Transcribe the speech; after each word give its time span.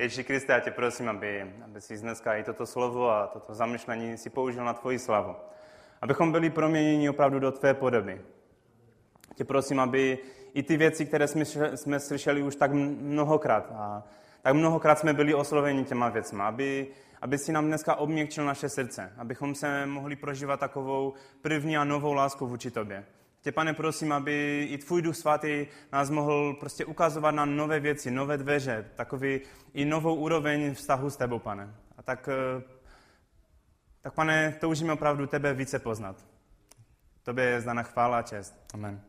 Ježíši 0.00 0.24
Kriste, 0.24 0.52
já 0.52 0.60
tě 0.60 0.70
prosím, 0.70 1.08
aby, 1.08 1.54
aby 1.64 1.80
si 1.80 1.98
dneska 1.98 2.36
i 2.36 2.44
toto 2.44 2.66
slovo 2.66 3.10
a 3.10 3.26
toto 3.26 3.54
zamyšlení 3.54 4.16
si 4.16 4.30
použil 4.30 4.64
na 4.64 4.74
tvoji 4.74 4.98
slavu. 4.98 5.36
Abychom 6.02 6.32
byli 6.32 6.50
proměněni 6.50 7.10
opravdu 7.10 7.38
do 7.38 7.52
tvé 7.52 7.74
podoby. 7.74 8.20
Tě 9.34 9.44
prosím, 9.44 9.80
aby 9.80 10.18
i 10.54 10.62
ty 10.62 10.76
věci, 10.76 11.06
které 11.06 11.28
jsme, 11.28 11.44
jsme 11.76 12.00
slyšeli 12.00 12.42
už 12.42 12.56
tak 12.56 12.72
mnohokrát, 12.72 13.72
a 13.72 14.02
tak 14.42 14.54
mnohokrát 14.54 14.98
jsme 14.98 15.12
byli 15.12 15.34
osloveni 15.34 15.84
těma 15.84 16.08
věcmi, 16.08 16.42
aby, 16.42 16.86
aby 17.22 17.38
si 17.38 17.52
nám 17.52 17.66
dneska 17.66 17.94
obměkčil 17.94 18.44
naše 18.44 18.68
srdce, 18.68 19.12
abychom 19.18 19.54
se 19.54 19.86
mohli 19.86 20.16
prožívat 20.16 20.60
takovou 20.60 21.14
první 21.42 21.76
a 21.76 21.84
novou 21.84 22.12
lásku 22.12 22.46
vůči 22.46 22.70
tobě. 22.70 23.04
Tě, 23.42 23.52
pane, 23.52 23.74
prosím, 23.74 24.12
aby 24.12 24.66
i 24.70 24.78
tvůj 24.78 25.02
duch 25.02 25.16
svatý 25.16 25.66
nás 25.92 26.10
mohl 26.10 26.54
prostě 26.54 26.84
ukazovat 26.84 27.34
na 27.34 27.44
nové 27.44 27.80
věci, 27.80 28.10
nové 28.10 28.36
dveře, 28.36 28.90
takový 28.94 29.40
i 29.74 29.84
novou 29.84 30.14
úroveň 30.14 30.74
vztahu 30.74 31.10
s 31.10 31.16
tebou, 31.16 31.38
pane. 31.38 31.74
A 31.96 32.02
tak, 32.02 32.28
eh, 32.28 32.62
tak 34.00 34.14
pane, 34.14 34.56
toužíme 34.60 34.92
opravdu 34.92 35.26
tebe 35.26 35.54
více 35.54 35.78
poznat. 35.78 36.24
Tobě 37.22 37.44
je 37.44 37.60
zdána 37.60 37.82
chvála 37.82 38.18
a 38.18 38.22
čest. 38.22 38.54
Amen. 38.74 39.00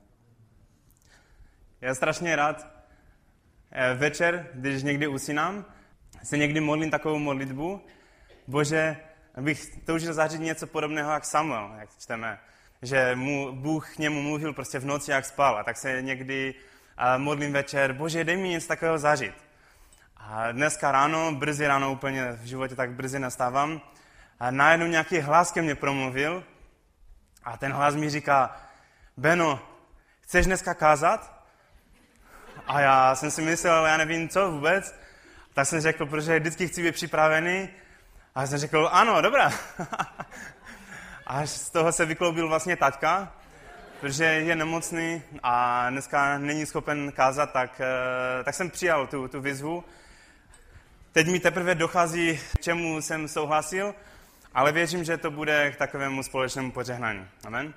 Já 1.82 1.96
strašně 1.96 2.36
rád 2.36 2.68
eh, 3.72 3.94
večer, 3.94 4.50
když 4.54 4.84
někdy 4.84 5.08
usínám, 5.08 5.66
se 6.24 6.38
někdy 6.38 6.60
modlím 6.60 6.92
takovou 6.92 7.20
modlitbu. 7.20 7.82
Bože, 8.48 8.98
bych 9.42 9.86
toužil 9.86 10.14
zařídit 10.14 10.46
něco 10.46 10.68
podobného 10.68 11.12
jak 11.12 11.26
Samuel, 11.26 11.72
jak 11.80 11.90
čteme 11.98 12.40
že 12.82 13.16
mu 13.16 13.56
Bůh 13.56 13.96
k 13.96 13.98
němu 13.98 14.22
mluvil 14.22 14.54
prostě 14.54 14.80
v 14.80 14.86
noci, 14.86 15.12
jak 15.12 15.26
spal. 15.26 15.58
A 15.58 15.64
tak 15.64 15.78
se 15.78 16.02
někdy 16.02 16.56
modlím 17.18 17.54
večer, 17.54 17.94
bože, 17.94 18.24
dej 18.24 18.38
mi 18.38 18.50
něco 18.50 18.68
takového 18.68 18.98
zažít. 18.98 19.36
A 20.18 20.52
dneska 20.52 20.92
ráno, 20.92 21.32
brzy 21.32 21.68
ráno 21.68 21.92
úplně 21.92 22.32
v 22.32 22.46
životě 22.46 22.76
tak 22.76 22.92
brzy 22.92 23.20
nastávám, 23.20 23.82
a 24.40 24.52
najednou 24.52 24.88
nějaký 24.88 25.20
hlas 25.20 25.52
ke 25.52 25.62
mně 25.62 25.76
promluvil 25.76 26.44
a 27.44 27.58
ten 27.58 27.72
hlas 27.74 27.96
mi 27.96 28.10
říká, 28.10 28.58
Beno, 29.18 29.60
chceš 30.22 30.46
dneska 30.46 30.74
kázat? 30.74 31.46
A 32.68 32.80
já 32.80 33.16
jsem 33.16 33.32
si 33.32 33.42
myslel, 33.42 33.86
já 33.86 33.98
nevím 33.98 34.30
co 34.30 34.52
vůbec, 34.52 34.96
tak 35.54 35.68
jsem 35.68 35.82
řekl, 35.82 36.06
protože 36.06 36.40
vždycky 36.40 36.68
chci 36.68 36.84
být 36.84 36.92
připravený. 36.92 37.70
A 38.36 38.48
jsem 38.48 38.60
řekl, 38.60 38.90
ano, 38.92 39.22
dobrá. 39.22 39.52
Až 41.26 41.50
z 41.50 41.70
toho 41.70 41.92
se 41.92 42.06
vykloubil 42.06 42.48
vlastně 42.48 42.78
taťka, 42.78 43.34
protože 44.00 44.24
je 44.24 44.56
nemocný 44.56 45.22
a 45.44 45.90
dneska 45.90 46.38
není 46.38 46.66
schopen 46.66 47.12
kázat, 47.12 47.52
tak, 47.54 47.82
eh, 47.82 48.44
tak 48.44 48.56
jsem 48.56 48.70
přijal 48.70 49.08
tu, 49.08 49.28
tu 49.28 49.42
výzvu. 49.42 49.84
Teď 51.12 51.28
mi 51.28 51.40
teprve 51.40 51.76
dochází, 51.76 52.40
k 52.58 52.62
čemu 52.62 53.02
jsem 53.02 53.28
souhlasil, 53.28 53.96
ale 54.54 54.72
věřím, 54.72 55.04
že 55.04 55.18
to 55.18 55.32
bude 55.32 55.72
k 55.72 55.76
takovému 55.76 56.24
společnému 56.24 56.72
požehnání. 56.72 57.28
Amen. 57.46 57.74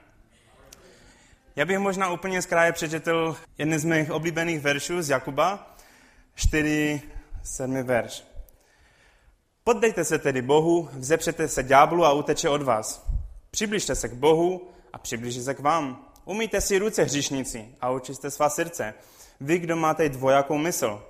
Já 1.56 1.64
bych 1.64 1.78
možná 1.78 2.10
úplně 2.10 2.42
z 2.42 2.46
kraje 2.46 2.72
přečetl 2.72 3.36
jeden 3.58 3.78
z 3.78 3.84
mých 3.84 4.10
oblíbených 4.10 4.60
veršů 4.60 5.02
z 5.02 5.10
Jakuba, 5.10 5.76
4, 6.34 7.02
7 7.42 7.82
verš. 7.82 8.24
Poddejte 9.64 10.04
se 10.04 10.18
tedy 10.18 10.42
Bohu, 10.42 10.88
vzepřete 10.92 11.48
se 11.48 11.62
ďáblu 11.62 12.04
a 12.04 12.12
uteče 12.12 12.48
od 12.48 12.62
vás. 12.62 13.06
Přibližte 13.54 13.94
se 13.94 14.08
k 14.08 14.12
Bohu 14.12 14.68
a 14.92 14.98
přiblíží 14.98 15.42
se 15.42 15.54
k 15.54 15.60
vám. 15.60 16.06
Umýjte 16.24 16.60
si 16.60 16.78
ruce 16.78 17.02
hříšníci 17.02 17.68
a 17.80 17.90
očiste 17.90 18.30
svá 18.30 18.48
srdce. 18.48 18.94
Vy, 19.40 19.58
kdo 19.58 19.76
máte 19.76 20.08
dvojakou 20.08 20.58
mysl. 20.58 21.02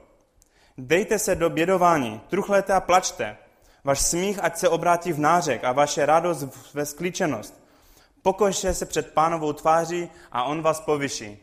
Dejte 0.78 1.18
se 1.18 1.34
do 1.34 1.50
bědování, 1.50 2.20
truchlete 2.28 2.72
a 2.72 2.80
plačte. 2.80 3.36
Vaš 3.84 4.00
smích 4.00 4.38
ať 4.42 4.56
se 4.56 4.68
obrátí 4.68 5.12
v 5.12 5.18
nářek 5.18 5.64
a 5.64 5.72
vaše 5.72 6.06
radost 6.06 6.74
ve 6.74 6.86
sklíčenost. 6.86 7.64
Pokožte 8.22 8.74
se 8.74 8.86
před 8.86 9.12
pánovou 9.14 9.52
tváří 9.52 10.10
a 10.32 10.44
on 10.44 10.62
vás 10.62 10.80
povyší. 10.80 11.38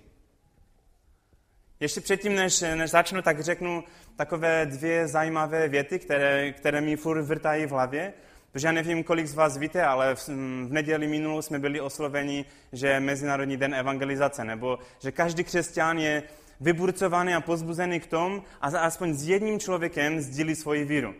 Ještě 1.80 2.02
předtím, 2.02 2.36
než, 2.36 2.62
než 2.62 2.92
začnu, 2.92 3.22
tak 3.22 3.44
řeknu 3.44 3.84
takové 4.16 4.66
dvě 4.66 5.08
zajímavé 5.08 5.68
věty, 5.68 6.00
které, 6.00 6.52
které 6.52 6.82
mi 6.82 6.96
furt 6.96 7.22
vrtají 7.22 7.66
v 7.66 7.72
hlavě. 7.72 8.14
Protože 8.52 8.68
já 8.68 8.72
nevím, 8.72 9.04
kolik 9.04 9.28
z 9.28 9.36
vás 9.36 9.58
víte, 9.58 9.86
ale 9.86 10.16
v, 10.16 10.28
v 10.28 10.72
neděli 10.72 11.08
minulou 11.08 11.42
jsme 11.42 11.60
byli 11.60 11.82
osloveni, 11.82 12.46
že 12.72 12.88
je 12.88 13.00
Mezinárodní 13.00 13.58
den 13.58 13.76
evangelizace, 13.76 14.44
nebo 14.44 14.80
že 15.00 15.12
každý 15.12 15.44
křesťan 15.44 15.98
je 15.98 16.24
vyburcovaný 16.62 17.34
a 17.34 17.42
pozbuzený 17.42 18.00
k 18.00 18.08
tomu, 18.08 18.44
a 18.62 18.68
aspoň 18.68 19.14
s 19.14 19.28
jedním 19.28 19.60
člověkem 19.60 20.22
sdílí 20.22 20.56
svoji 20.56 20.86
víru. 20.86 21.14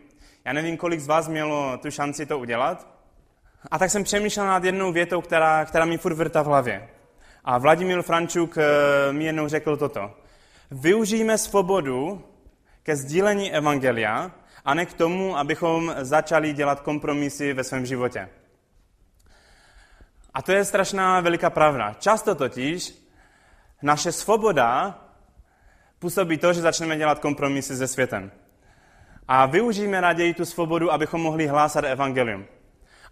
Já 0.44 0.52
nevím, 0.52 0.76
kolik 0.76 1.00
z 1.00 1.06
vás 1.06 1.28
mělo 1.28 1.78
tu 1.78 1.90
šanci 1.90 2.26
to 2.26 2.38
udělat. 2.38 2.88
A 3.70 3.78
tak 3.78 3.90
jsem 3.90 4.04
přemýšlel 4.04 4.46
nad 4.46 4.64
jednou 4.64 4.92
větou, 4.92 5.20
která, 5.20 5.64
která 5.64 5.84
mi 5.84 5.98
furt 5.98 6.14
vrta 6.14 6.42
v 6.42 6.46
hlavě. 6.46 6.88
A 7.44 7.58
Vladimír 7.58 8.02
Frančuk 8.02 8.58
eh, 8.58 9.12
mi 9.12 9.24
jednou 9.24 9.48
řekl 9.48 9.76
toto. 9.76 10.10
Využijeme 10.70 11.38
svobodu 11.38 12.24
ke 12.82 12.96
sdílení 12.96 13.52
evangelia, 13.52 14.30
a 14.64 14.74
ne 14.74 14.86
k 14.86 14.94
tomu, 14.94 15.38
abychom 15.38 15.94
začali 15.98 16.52
dělat 16.52 16.80
kompromisy 16.80 17.52
ve 17.52 17.64
svém 17.64 17.86
životě. 17.86 18.28
A 20.34 20.42
to 20.42 20.52
je 20.52 20.64
strašná 20.64 21.20
veliká 21.20 21.50
pravda. 21.50 21.94
Často 21.98 22.34
totiž 22.34 22.94
naše 23.82 24.12
svoboda 24.12 24.98
působí 25.98 26.38
to, 26.38 26.52
že 26.52 26.60
začneme 26.60 26.96
dělat 26.96 27.18
kompromisy 27.18 27.76
se 27.76 27.88
světem. 27.88 28.30
A 29.28 29.46
využijeme 29.46 30.00
raději 30.00 30.34
tu 30.34 30.44
svobodu, 30.44 30.92
abychom 30.92 31.20
mohli 31.20 31.46
hlásat 31.46 31.84
evangelium. 31.84 32.44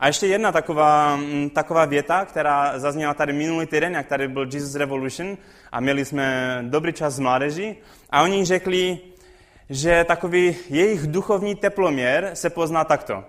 A 0.00 0.06
ještě 0.06 0.27
jedna 0.27 0.53
taková, 0.53 1.17
mm, 1.17 1.50
taková 1.50 1.84
věta, 1.84 2.25
která 2.25 2.78
zazněla 2.78 3.15
tady 3.15 3.32
minulý 3.32 3.67
týden, 3.67 3.94
jak 3.94 4.06
tady 4.06 4.28
byl 4.28 4.49
Jesus 4.53 4.75
Revolution 4.75 5.38
a 5.72 5.81
měli 5.81 6.05
jsme 6.05 6.59
dobrý 6.69 6.93
čas 6.93 7.15
s 7.15 7.19
mládeží 7.19 7.77
a 8.11 8.22
oni 8.22 8.44
řekli, 8.44 8.99
že 9.70 10.04
takový 10.04 10.56
jejich 10.69 11.06
duchovní 11.06 11.54
teploměr 11.54 12.31
se 12.34 12.50
pozná 12.50 12.84
takto. 12.84 13.25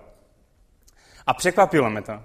A 1.26 1.34
překvapilo 1.34 1.90
mě 1.90 2.02
to. 2.02 2.22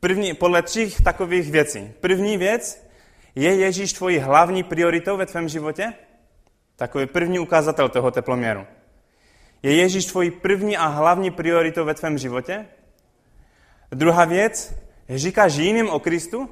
První, 0.00 0.34
podle 0.34 0.62
tří 0.62 0.94
takových 1.04 1.50
věcí. 1.50 1.92
První 2.00 2.38
věc, 2.38 2.86
je 3.34 3.54
Ježíš 3.54 3.92
tvojí 3.92 4.18
hlavní 4.18 4.62
prioritou 4.62 5.16
ve 5.16 5.26
tvém 5.26 5.48
životě? 5.48 5.92
Takový 6.76 7.06
první 7.06 7.38
ukazatel 7.38 7.88
toho 7.88 8.10
teploměru. 8.10 8.66
Je 9.62 9.76
Ježíš 9.76 10.06
tvojí 10.06 10.30
první 10.30 10.76
a 10.76 10.86
hlavní 10.86 11.30
prioritou 11.30 11.84
ve 11.84 11.94
tvém 11.94 12.18
životě? 12.18 12.66
Druhá 13.90 14.24
věc, 14.24 14.74
říkáš 15.08 15.54
jiným 15.54 15.90
o 15.90 16.00
Kristu? 16.00 16.50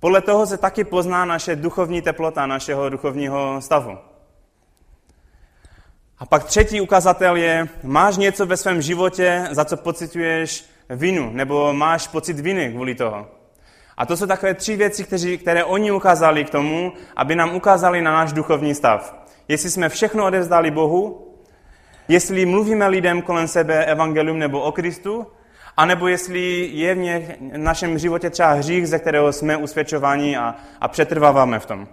Podle 0.00 0.20
toho 0.20 0.46
se 0.46 0.58
taky 0.58 0.84
pozná 0.84 1.24
naše 1.24 1.56
duchovní 1.56 2.02
teplota, 2.02 2.46
našeho 2.46 2.90
duchovního 2.90 3.60
stavu. 3.60 3.98
A 6.18 6.26
pak 6.26 6.44
třetí 6.44 6.80
ukazatel 6.80 7.36
je, 7.36 7.68
máš 7.82 8.16
něco 8.16 8.46
ve 8.46 8.56
svém 8.56 8.82
životě, 8.82 9.48
za 9.50 9.64
co 9.64 9.76
pocituješ 9.76 10.64
vinu, 10.90 11.30
nebo 11.32 11.72
máš 11.72 12.08
pocit 12.08 12.40
viny 12.40 12.70
kvůli 12.72 12.94
toho. 12.94 13.26
A 13.96 14.06
to 14.06 14.16
jsou 14.16 14.26
takové 14.26 14.54
tři 14.54 14.76
věci, 14.76 15.04
kteří, 15.04 15.38
které 15.38 15.64
oni 15.64 15.92
ukázali 15.92 16.44
k 16.44 16.50
tomu, 16.50 16.92
aby 17.16 17.36
nám 17.36 17.54
ukázali 17.54 18.02
na 18.02 18.12
náš 18.12 18.32
duchovní 18.32 18.74
stav. 18.74 19.14
Jestli 19.48 19.70
jsme 19.70 19.88
všechno 19.88 20.24
odevzdali 20.24 20.70
Bohu, 20.70 21.34
jestli 22.08 22.46
mluvíme 22.46 22.88
lidem 22.88 23.22
kolem 23.22 23.48
sebe 23.48 23.84
evangelium 23.84 24.38
nebo 24.38 24.60
o 24.60 24.72
Kristu, 24.72 25.26
anebo 25.76 26.08
jestli 26.08 26.70
je 26.72 26.94
v 26.94 27.36
našem 27.56 27.98
životě 27.98 28.30
třeba 28.30 28.52
hřích, 28.52 28.88
ze 28.88 28.98
kterého 28.98 29.32
jsme 29.32 29.56
usvědčováni 29.56 30.36
a, 30.36 30.54
a 30.80 30.88
přetrváváme 30.88 31.58
v 31.58 31.66
tom. 31.66 31.88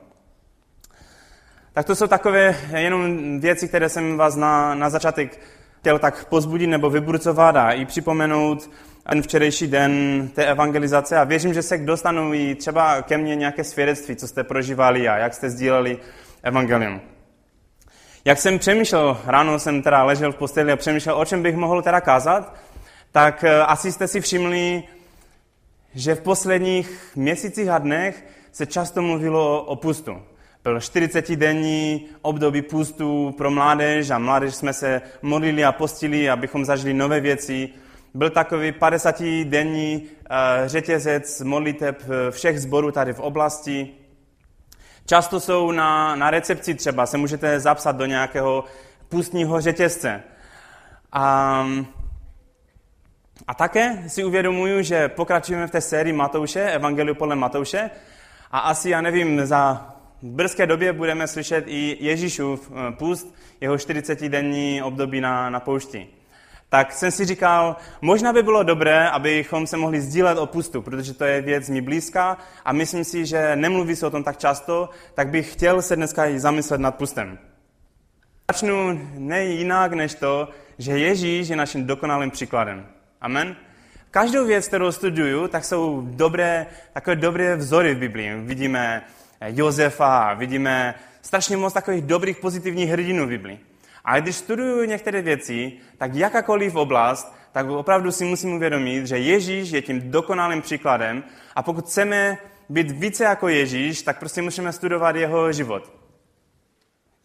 Tak 1.73 1.85
to 1.85 1.95
jsou 1.95 2.07
takové 2.07 2.55
jenom 2.77 3.39
věci, 3.39 3.67
které 3.67 3.89
jsem 3.89 4.17
vás 4.17 4.35
na, 4.35 4.75
na 4.75 4.89
začátek 4.89 5.39
chtěl 5.79 5.99
tak 5.99 6.25
pozbudit 6.25 6.69
nebo 6.69 6.89
vyburcovat 6.89 7.55
a 7.55 7.71
i 7.71 7.85
připomenout 7.85 8.69
ten 9.09 9.21
včerejší 9.21 9.67
den 9.67 10.29
té 10.33 10.45
evangelizace 10.45 11.17
a 11.17 11.23
věřím, 11.23 11.53
že 11.53 11.61
se 11.61 11.77
dostanou 11.77 12.33
i 12.33 12.55
třeba 12.55 13.01
ke 13.01 13.17
mně 13.17 13.35
nějaké 13.35 13.63
svědectví, 13.63 14.15
co 14.15 14.27
jste 14.27 14.43
prožívali 14.43 15.07
a 15.07 15.17
jak 15.17 15.33
jste 15.33 15.49
sdíleli 15.49 15.97
evangelium. 16.43 17.01
Jak 18.25 18.37
jsem 18.37 18.59
přemýšlel, 18.59 19.17
ráno 19.25 19.59
jsem 19.59 19.81
teda 19.81 20.03
ležel 20.03 20.31
v 20.31 20.35
posteli 20.35 20.71
a 20.71 20.75
přemýšlel, 20.75 21.17
o 21.17 21.25
čem 21.25 21.43
bych 21.43 21.55
mohl 21.55 21.81
teda 21.81 22.01
kázat, 22.01 22.55
tak 23.11 23.43
eh, 23.43 23.61
asi 23.61 23.91
jste 23.91 24.07
si 24.07 24.21
všimli, 24.21 24.83
že 25.95 26.15
v 26.15 26.21
posledních 26.21 27.11
měsících 27.15 27.69
a 27.69 27.77
dnech 27.77 28.25
se 28.51 28.65
často 28.65 29.01
mluvilo 29.01 29.63
o 29.63 29.75
pustu. 29.75 30.21
Byl 30.63 30.77
40-denní 30.77 32.05
období 32.21 32.61
půstu 32.61 33.33
pro 33.37 33.51
mládež 33.51 34.09
a 34.09 34.17
mládež 34.17 34.55
jsme 34.55 34.73
se 34.73 35.01
modlili 35.21 35.65
a 35.65 35.71
postili, 35.71 36.29
abychom 36.29 36.65
zažili 36.65 36.93
nové 36.93 37.19
věci. 37.19 37.69
Byl 38.13 38.29
takový 38.29 38.71
50-denní 38.71 40.03
eh, 40.03 40.69
řetězec 40.69 41.41
modliteb 41.41 42.01
eh, 42.01 42.31
všech 42.31 42.61
zborů 42.61 42.91
tady 42.91 43.13
v 43.13 43.19
oblasti. 43.19 43.89
Často 45.05 45.39
jsou 45.39 45.71
na, 45.71 46.15
na 46.15 46.29
recepci 46.29 46.73
třeba, 46.75 47.05
se 47.05 47.17
můžete 47.17 47.59
zapsat 47.59 47.95
do 47.95 48.05
nějakého 48.05 48.63
pustního 49.09 49.61
řetězce. 49.61 50.23
A, 51.11 51.67
a 53.47 53.53
také 53.53 54.03
si 54.07 54.23
uvědomuju, 54.23 54.81
že 54.81 55.07
pokračujeme 55.09 55.67
v 55.67 55.71
té 55.71 55.81
sérii 55.81 56.13
Matouše, 56.13 56.71
Evangeliu 56.71 57.15
podle 57.15 57.35
Matouše, 57.35 57.89
a 58.51 58.59
asi, 58.59 58.89
já 58.89 59.01
nevím, 59.01 59.45
za 59.45 59.92
brzké 60.23 60.67
době 60.67 60.93
budeme 60.93 61.27
slyšet 61.27 61.63
i 61.67 61.97
Ježíšův 61.99 62.71
eh, 62.71 62.91
půst, 62.91 63.35
jeho 63.61 63.75
40-denní 63.75 64.83
období 64.83 65.21
na, 65.21 65.49
na 65.49 65.59
poušti. 65.59 66.07
Tak 66.69 66.91
jsem 66.91 67.11
si 67.11 67.25
říkal, 67.25 67.75
možná 68.01 68.33
by 68.33 68.43
bylo 68.43 68.63
dobré, 68.63 69.09
abychom 69.09 69.67
se 69.67 69.77
mohli 69.77 70.01
sdílet 70.01 70.37
o 70.37 70.45
pustu, 70.45 70.81
protože 70.81 71.13
to 71.13 71.25
je 71.25 71.41
věc 71.41 71.69
mi 71.69 71.81
blízká 71.81 72.37
a 72.65 72.73
myslím 72.73 73.03
si, 73.03 73.25
že 73.25 73.55
nemluví 73.55 73.95
se 73.95 74.07
o 74.07 74.09
tom 74.09 74.23
tak 74.23 74.37
často, 74.37 74.89
tak 75.13 75.29
bych 75.29 75.53
chtěl 75.53 75.81
se 75.81 75.95
dneska 75.95 76.25
i 76.25 76.39
zamyslet 76.39 76.81
nad 76.81 76.95
pustem. 76.95 77.39
Začnu 78.51 78.99
ne 79.17 79.43
jinak 79.45 79.93
než 79.93 80.15
to, 80.15 80.49
že 80.77 80.97
Ježíš 80.97 81.47
je 81.47 81.55
naším 81.55 81.85
dokonalým 81.85 82.31
příkladem. 82.31 82.85
Amen. 83.21 83.55
Každou 84.11 84.45
věc, 84.45 84.67
kterou 84.67 84.91
studuju, 84.91 85.47
tak 85.47 85.65
jsou 85.65 86.01
dobré, 86.01 86.67
takové 86.93 87.15
dobré 87.15 87.55
vzory 87.55 87.95
v 87.95 87.97
Biblii. 87.97 88.35
Vidíme 88.35 89.03
Josefa, 89.47 90.33
vidíme 90.33 90.95
strašně 91.21 91.57
moc 91.57 91.73
takových 91.73 92.01
dobrých 92.01 92.37
pozitivních 92.37 92.89
hrdinů 92.89 93.25
v 93.25 93.29
Biblii. 93.29 93.59
A 94.05 94.19
když 94.19 94.35
studuju 94.35 94.83
některé 94.83 95.21
věci, 95.21 95.73
tak 95.97 96.15
jakákoliv 96.15 96.75
oblast, 96.75 97.35
tak 97.51 97.69
opravdu 97.69 98.11
si 98.11 98.25
musím 98.25 98.53
uvědomit, 98.53 99.07
že 99.07 99.17
Ježíš 99.17 99.71
je 99.71 99.81
tím 99.81 100.11
dokonalým 100.11 100.61
příkladem 100.61 101.23
a 101.55 101.63
pokud 101.63 101.85
chceme 101.85 102.37
být 102.69 102.91
více 102.91 103.23
jako 103.23 103.47
Ježíš, 103.47 104.01
tak 104.01 104.19
prostě 104.19 104.41
musíme 104.41 104.71
studovat 104.71 105.15
jeho 105.15 105.51
život. 105.51 105.93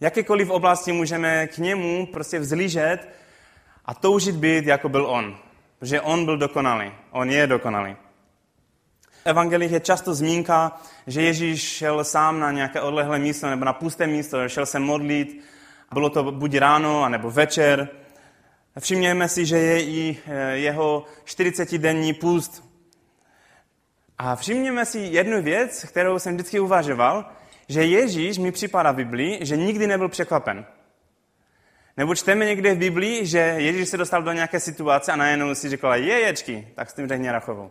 Jakékoliv 0.01 0.51
oblasti 0.51 0.93
můžeme 0.93 1.47
k 1.47 1.59
němu 1.59 2.07
prostě 2.07 2.39
vzlížet 2.39 3.09
a 3.85 3.95
toužit 3.95 4.35
být, 4.35 4.67
jako 4.67 4.89
byl 4.89 5.07
on. 5.07 5.37
Protože 5.79 6.01
on 6.01 6.25
byl 6.25 6.37
dokonalý. 6.37 6.93
On 7.11 7.31
je 7.31 7.47
dokonalý. 7.47 7.97
Evangelích 9.25 9.73
je 9.73 9.81
často 9.81 10.15
zmínka, 10.15 10.81
že 11.07 11.23
Ježíš 11.23 11.63
šel 11.63 12.05
sám 12.05 12.41
na 12.41 12.53
nějaké 12.53 12.81
odlehlé 12.81 13.19
místo 13.19 13.51
nebo 13.51 13.65
na 13.65 13.73
pusté 13.73 14.07
místo, 14.07 14.49
šel 14.49 14.67
se 14.67 14.79
modlit, 14.79 15.45
bylo 15.93 16.11
to 16.11 16.33
buď 16.33 16.57
ráno, 16.57 17.09
nebo 17.09 17.31
večer. 17.31 17.89
Všimněme 18.79 19.29
si, 19.29 19.47
že 19.47 19.59
je 19.59 19.83
i 19.83 20.19
eh, 20.27 20.57
jeho 20.57 21.05
40-denní 21.25 22.15
půst. 22.15 22.65
A 24.19 24.37
všimněme 24.37 24.87
si 24.87 24.99
jednu 24.99 25.43
věc, 25.43 25.85
kterou 25.85 26.19
jsem 26.19 26.35
vždycky 26.35 26.61
uvažoval, 26.61 27.25
že 27.69 27.85
Ježíš 27.85 28.39
mi 28.39 28.53
připadá 28.53 28.93
v 28.93 28.97
Biblii, 28.97 29.47
že 29.47 29.57
nikdy 29.57 29.87
nebyl 29.87 30.09
překvapen. 30.09 30.67
Nebo 31.97 32.15
čteme 32.15 32.45
někde 32.45 32.75
v 32.75 32.79
Biblii, 32.79 33.27
že 33.27 33.39
Ježíš 33.39 33.89
se 33.89 33.97
dostal 33.97 34.23
do 34.23 34.33
nějaké 34.33 34.61
situace 34.61 35.13
a 35.13 35.17
najednou 35.17 35.55
si 35.55 35.69
řekl, 35.69 35.89
jeječky, 35.89 36.69
tak 36.75 36.91
s 36.91 36.95
tím 36.95 37.09
řekně 37.09 37.33
Rachovou. 37.33 37.71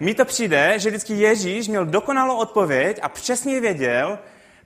Mí 0.00 0.14
to 0.14 0.24
přijde, 0.24 0.78
že 0.78 0.88
vždycky 0.88 1.14
Ježíš 1.14 1.68
měl 1.68 1.86
dokonalou 1.86 2.36
odpověď 2.36 2.98
a 3.02 3.08
přesně 3.08 3.60
věděl, 3.60 4.18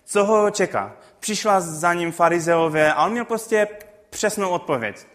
co 0.05 0.25
ho 0.25 0.51
čeká. 0.51 0.93
Přišla 1.21 1.61
za 1.61 1.95
ním 1.95 2.13
farizeové 2.13 2.93
a 2.93 3.05
on 3.05 3.13
měl 3.13 3.25
prostě 3.25 3.69
přesnou 4.11 4.51
odpověď. 4.51 5.07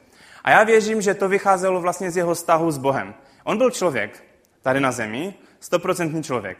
A 0.43 0.51
já 0.51 0.63
věřím, 0.63 1.01
že 1.01 1.13
to 1.13 1.29
vycházelo 1.29 1.81
vlastně 1.81 2.11
z 2.11 2.17
jeho 2.17 2.33
vztahu 2.33 2.71
s 2.71 2.77
Bohem. 2.77 3.13
On 3.43 3.57
byl 3.57 3.71
člověk 3.71 4.23
tady 4.61 4.79
na 4.79 4.91
zemi, 4.91 5.33
stoprocentní 5.59 6.23
člověk. 6.23 6.57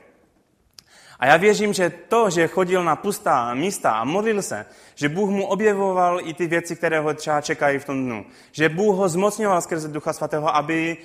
A 1.19 1.25
já 1.25 1.37
věřím, 1.37 1.73
že 1.73 1.89
to, 1.89 2.29
že 2.29 2.47
chodil 2.47 2.83
na 2.83 2.95
pustá 2.95 3.53
místa 3.53 3.91
a 3.91 4.03
modlil 4.03 4.41
se, 4.41 4.65
že 4.95 5.09
Bůh 5.09 5.29
mu 5.29 5.45
objevoval 5.45 6.19
i 6.23 6.33
ty 6.33 6.47
věci, 6.47 6.75
které 6.75 6.99
ho 6.99 7.13
třeba 7.13 7.41
čekají 7.41 7.79
v 7.79 7.85
tom 7.85 8.05
dnu. 8.05 8.25
Že 8.51 8.69
Bůh 8.69 8.95
ho 8.95 9.09
zmocňoval 9.09 9.61
skrze 9.61 9.87
Ducha 9.87 10.13
Svatého, 10.13 10.55
aby, 10.55 10.97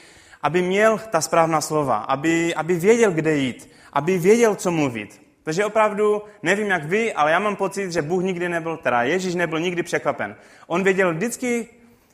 aby 0.43 0.63
měl 0.63 0.99
ta 0.99 1.21
správná 1.21 1.61
slova, 1.61 1.97
aby, 1.97 2.55
aby 2.55 2.75
věděl, 2.75 3.11
kde 3.11 3.37
jít, 3.37 3.71
aby 3.93 4.19
věděl, 4.19 4.55
co 4.55 4.71
mluvit. 4.71 5.23
Takže 5.43 5.65
opravdu, 5.65 6.23
nevím 6.43 6.71
jak 6.71 6.85
vy, 6.85 7.13
ale 7.13 7.31
já 7.31 7.39
mám 7.39 7.57
pocit, 7.57 7.93
že 7.93 8.03
Bůh 8.03 8.23
nikdy 8.23 8.49
nebyl, 8.49 8.77
teda 8.77 9.03
Ježíš 9.03 9.35
nebyl 9.35 9.61
nikdy 9.61 9.83
překvapen. 9.83 10.37
On 10.67 10.83
věděl 10.83 11.15
vždycky, 11.15 11.69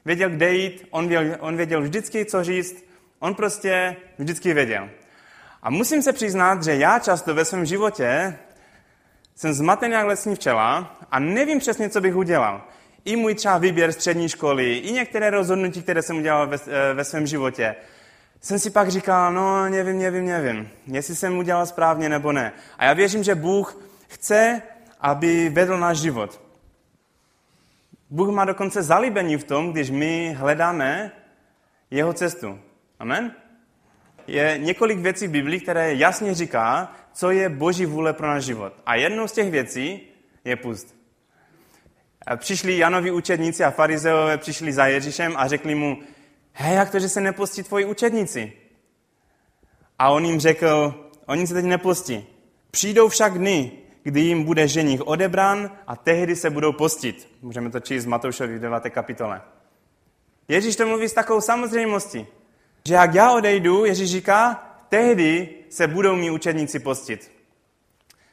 věděl, 0.05 0.31
kde 0.31 0.55
jít, 0.55 0.87
on 0.91 1.09
věděl, 1.09 1.37
on 1.41 1.57
věděl 1.57 1.83
vždycky, 1.83 2.25
co 2.25 2.45
říct, 2.45 2.85
on 3.19 3.35
prostě 3.35 3.97
vždycky 4.19 4.55
věděl. 4.55 4.89
A 5.63 5.71
musím 5.71 6.03
se 6.03 6.13
přiznat, 6.13 6.65
že 6.65 6.77
já 6.77 6.99
často 6.99 7.35
ve 7.35 7.45
svém 7.45 7.65
životě 7.65 8.39
jsem 9.35 9.53
zmaten 9.53 9.93
jak 9.93 10.07
lesní 10.07 10.35
včela 10.35 10.99
a 11.11 11.19
nevím 11.19 11.59
přesně, 11.59 11.89
co 11.89 12.01
bych 12.01 12.17
udělal. 12.17 12.63
I 13.05 13.17
můj 13.17 13.35
třeba 13.35 13.59
výběr 13.59 13.93
střední 13.93 14.29
školy, 14.29 14.77
i 14.77 14.93
některé 14.93 15.31
rozhodnutí, 15.31 15.83
které 15.83 16.03
jsem 16.03 16.17
udělal 16.17 16.47
ve, 16.47 16.57
eh, 16.57 16.95
ve 16.95 17.05
svém 17.05 17.27
životě. 17.27 17.75
Jsem 18.47 18.59
si 18.59 18.71
pak 18.71 18.89
říkal, 18.89 19.33
no 19.33 19.69
nevím, 19.69 19.99
nevím, 19.99 20.25
nevím, 20.25 20.69
jestli 20.87 21.17
jsem 21.17 21.39
udělal 21.39 21.67
správně 21.67 22.09
nebo 22.09 22.33
ne. 22.33 22.53
A 22.79 22.85
já 22.85 22.93
věřím, 22.93 23.23
že 23.23 23.35
Bůh 23.35 23.79
chce, 24.09 24.63
aby 25.01 25.49
vedl 25.49 25.79
náš 25.79 25.99
život. 25.99 26.41
Bůh 28.11 28.29
má 28.29 28.45
dokonce 28.45 28.83
zalíbení 28.83 29.37
v 29.37 29.45
tom, 29.45 29.73
když 29.73 29.91
my 29.91 30.37
hledáme 30.39 31.11
jeho 31.91 32.13
cestu. 32.13 32.59
Amen? 32.99 33.33
je 34.27 34.59
několik 34.59 34.99
věcí 34.99 35.27
v 35.27 35.31
Biblii, 35.31 35.61
které 35.61 35.95
jasně 35.95 36.35
říká, 36.35 36.93
co 37.13 37.31
je 37.31 37.49
boží 37.49 37.87
vůle 37.87 38.13
pro 38.13 38.27
náš 38.27 38.45
život. 38.45 38.73
A 38.87 38.95
jednou 38.95 39.29
z 39.29 39.33
těch 39.33 39.51
věcí 39.51 40.01
je 40.45 40.57
pust. 40.57 40.97
Přišli 42.37 42.79
Janovi 42.79 43.11
učedníci 43.11 43.65
a 43.65 43.71
farizeové 43.71 44.39
přišli 44.39 44.73
za 44.73 44.87
Ježíšem 44.87 45.35
a 45.37 45.49
řekli 45.49 45.75
mu, 45.75 45.99
hej, 46.57 46.75
jak 46.75 46.91
to, 46.91 46.99
že 46.99 47.09
se 47.09 47.21
nepostí 47.21 47.63
tvoji 47.63 47.85
učedníci? 47.85 48.53
A 49.99 50.11
on 50.11 50.25
jim 50.25 50.41
řekl, 50.41 50.95
oni 51.27 51.47
se 51.47 51.55
teď 51.55 51.65
nepostí. 51.65 52.27
Přijdou 52.71 53.09
však 53.09 53.39
dny, 53.39 53.73
kdy 54.03 54.21
jim 54.21 54.45
bude 54.45 54.69
ženich 54.69 55.07
odebrán 55.07 55.71
a 55.87 55.97
tehdy 55.97 56.37
se 56.37 56.51
budou 56.51 56.73
postit. 56.73 57.29
Můžeme 57.43 57.71
to 57.71 57.81
číst 57.81 58.03
z 58.03 58.07
Matoušovi 58.07 58.59
v 58.59 58.61
9. 58.61 58.91
kapitole. 58.91 59.43
Ježíš 60.49 60.77
to 60.77 60.87
mluví 60.87 61.09
s 61.09 61.13
takovou 61.13 61.41
samozřejmostí 61.41 62.27
že 62.87 62.95
jak 62.95 63.15
já 63.15 63.33
odejdu, 63.33 63.85
Ježíš 63.85 64.11
říká, 64.11 64.55
tehdy 64.89 65.49
se 65.69 65.87
budou 65.87 66.17
mý 66.17 66.31
učedníci 66.31 66.79
postit. 66.79 67.33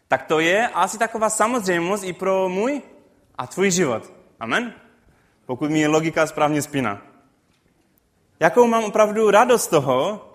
Tak 0.07 0.23
to 0.23 0.39
je 0.39 0.67
asi 0.67 0.97
taková 0.97 1.29
samozřejmost 1.29 2.03
i 2.03 2.13
pro 2.13 2.49
můj 2.49 2.81
a 3.35 3.47
tvůj 3.47 3.71
život. 3.71 4.13
Amen? 4.39 4.73
Pokud 5.45 5.71
mi 5.71 5.87
logika 5.87 6.27
správně 6.27 6.61
spína. 6.61 7.01
Jakou 8.43 8.67
mám 8.67 8.83
opravdu 8.83 9.31
radost 9.31 9.67
toho, 9.67 10.29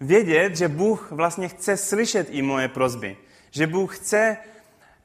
vědět, 0.00 0.56
že 0.56 0.68
Bůh 0.68 1.10
vlastně 1.10 1.48
chce 1.48 1.76
slyšet 1.76 2.26
i 2.30 2.42
moje 2.42 2.68
prozby. 2.68 3.16
Že 3.50 3.66
Bůh 3.66 3.96
chce, 3.96 4.36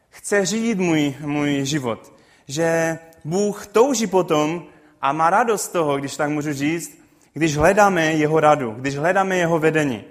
chce 0.10 0.46
řídit 0.46 0.78
můj, 0.78 1.16
můj 1.20 1.66
život. 1.66 2.14
Že 2.48 2.98
Bůh 3.26 3.68
touží 3.68 4.08
potom 4.08 4.66
a 5.02 5.14
má 5.14 5.30
radost 5.30 5.68
toho, 5.68 5.98
když 5.98 6.18
tak 6.18 6.30
můžu 6.30 6.54
říct, 6.54 7.02
když 7.34 7.58
hledáme 7.58 8.06
jeho 8.14 8.40
radu, 8.40 8.72
když 8.72 8.96
hledáme 8.96 9.38
jeho 9.38 9.60
vedení. 9.60 10.04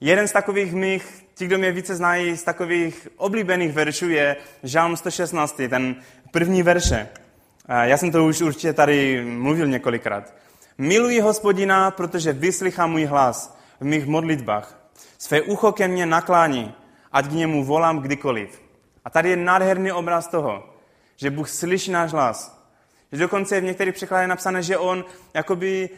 Jeden 0.00 0.28
z 0.28 0.32
takových 0.32 0.72
mých, 0.72 1.26
ti, 1.34 1.46
kdo 1.46 1.58
mě 1.58 1.72
více 1.72 1.96
znají, 1.96 2.36
z 2.36 2.42
takových 2.42 3.08
oblíbených 3.16 3.72
veršů 3.72 4.08
je 4.08 4.36
Žálm 4.62 4.96
116, 4.96 5.60
ten 5.68 5.96
první 6.30 6.62
verše. 6.62 7.08
Já 7.82 7.96
jsem 7.96 8.10
to 8.10 8.24
už 8.24 8.40
určitě 8.40 8.72
tady 8.72 9.24
mluvil 9.24 9.66
několikrát. 9.66 10.34
Miluji 10.80 11.20
hospodina, 11.20 11.90
protože 11.90 12.32
vyslychá 12.32 12.86
můj 12.86 13.04
hlas 13.04 13.58
v 13.80 13.84
mých 13.84 14.06
modlitbách. 14.06 14.90
Své 15.18 15.42
ucho 15.42 15.72
ke 15.72 15.88
mně 15.88 16.06
naklání, 16.06 16.74
ať 17.12 17.26
k 17.26 17.32
němu 17.32 17.64
volám 17.64 17.98
kdykoliv. 17.98 18.62
A 19.04 19.10
tady 19.10 19.30
je 19.30 19.36
nádherný 19.36 19.92
obraz 19.92 20.28
toho, 20.28 20.74
že 21.16 21.30
Bůh 21.30 21.50
slyší 21.50 21.90
náš 21.90 22.12
hlas. 22.12 22.64
Že 23.12 23.18
dokonce 23.18 23.54
je 23.54 23.60
v 23.60 23.64
některých 23.64 23.94
překladech 23.94 24.28
napsané, 24.28 24.62
že 24.62 24.78
on 24.78 25.04
jakoby 25.34 25.90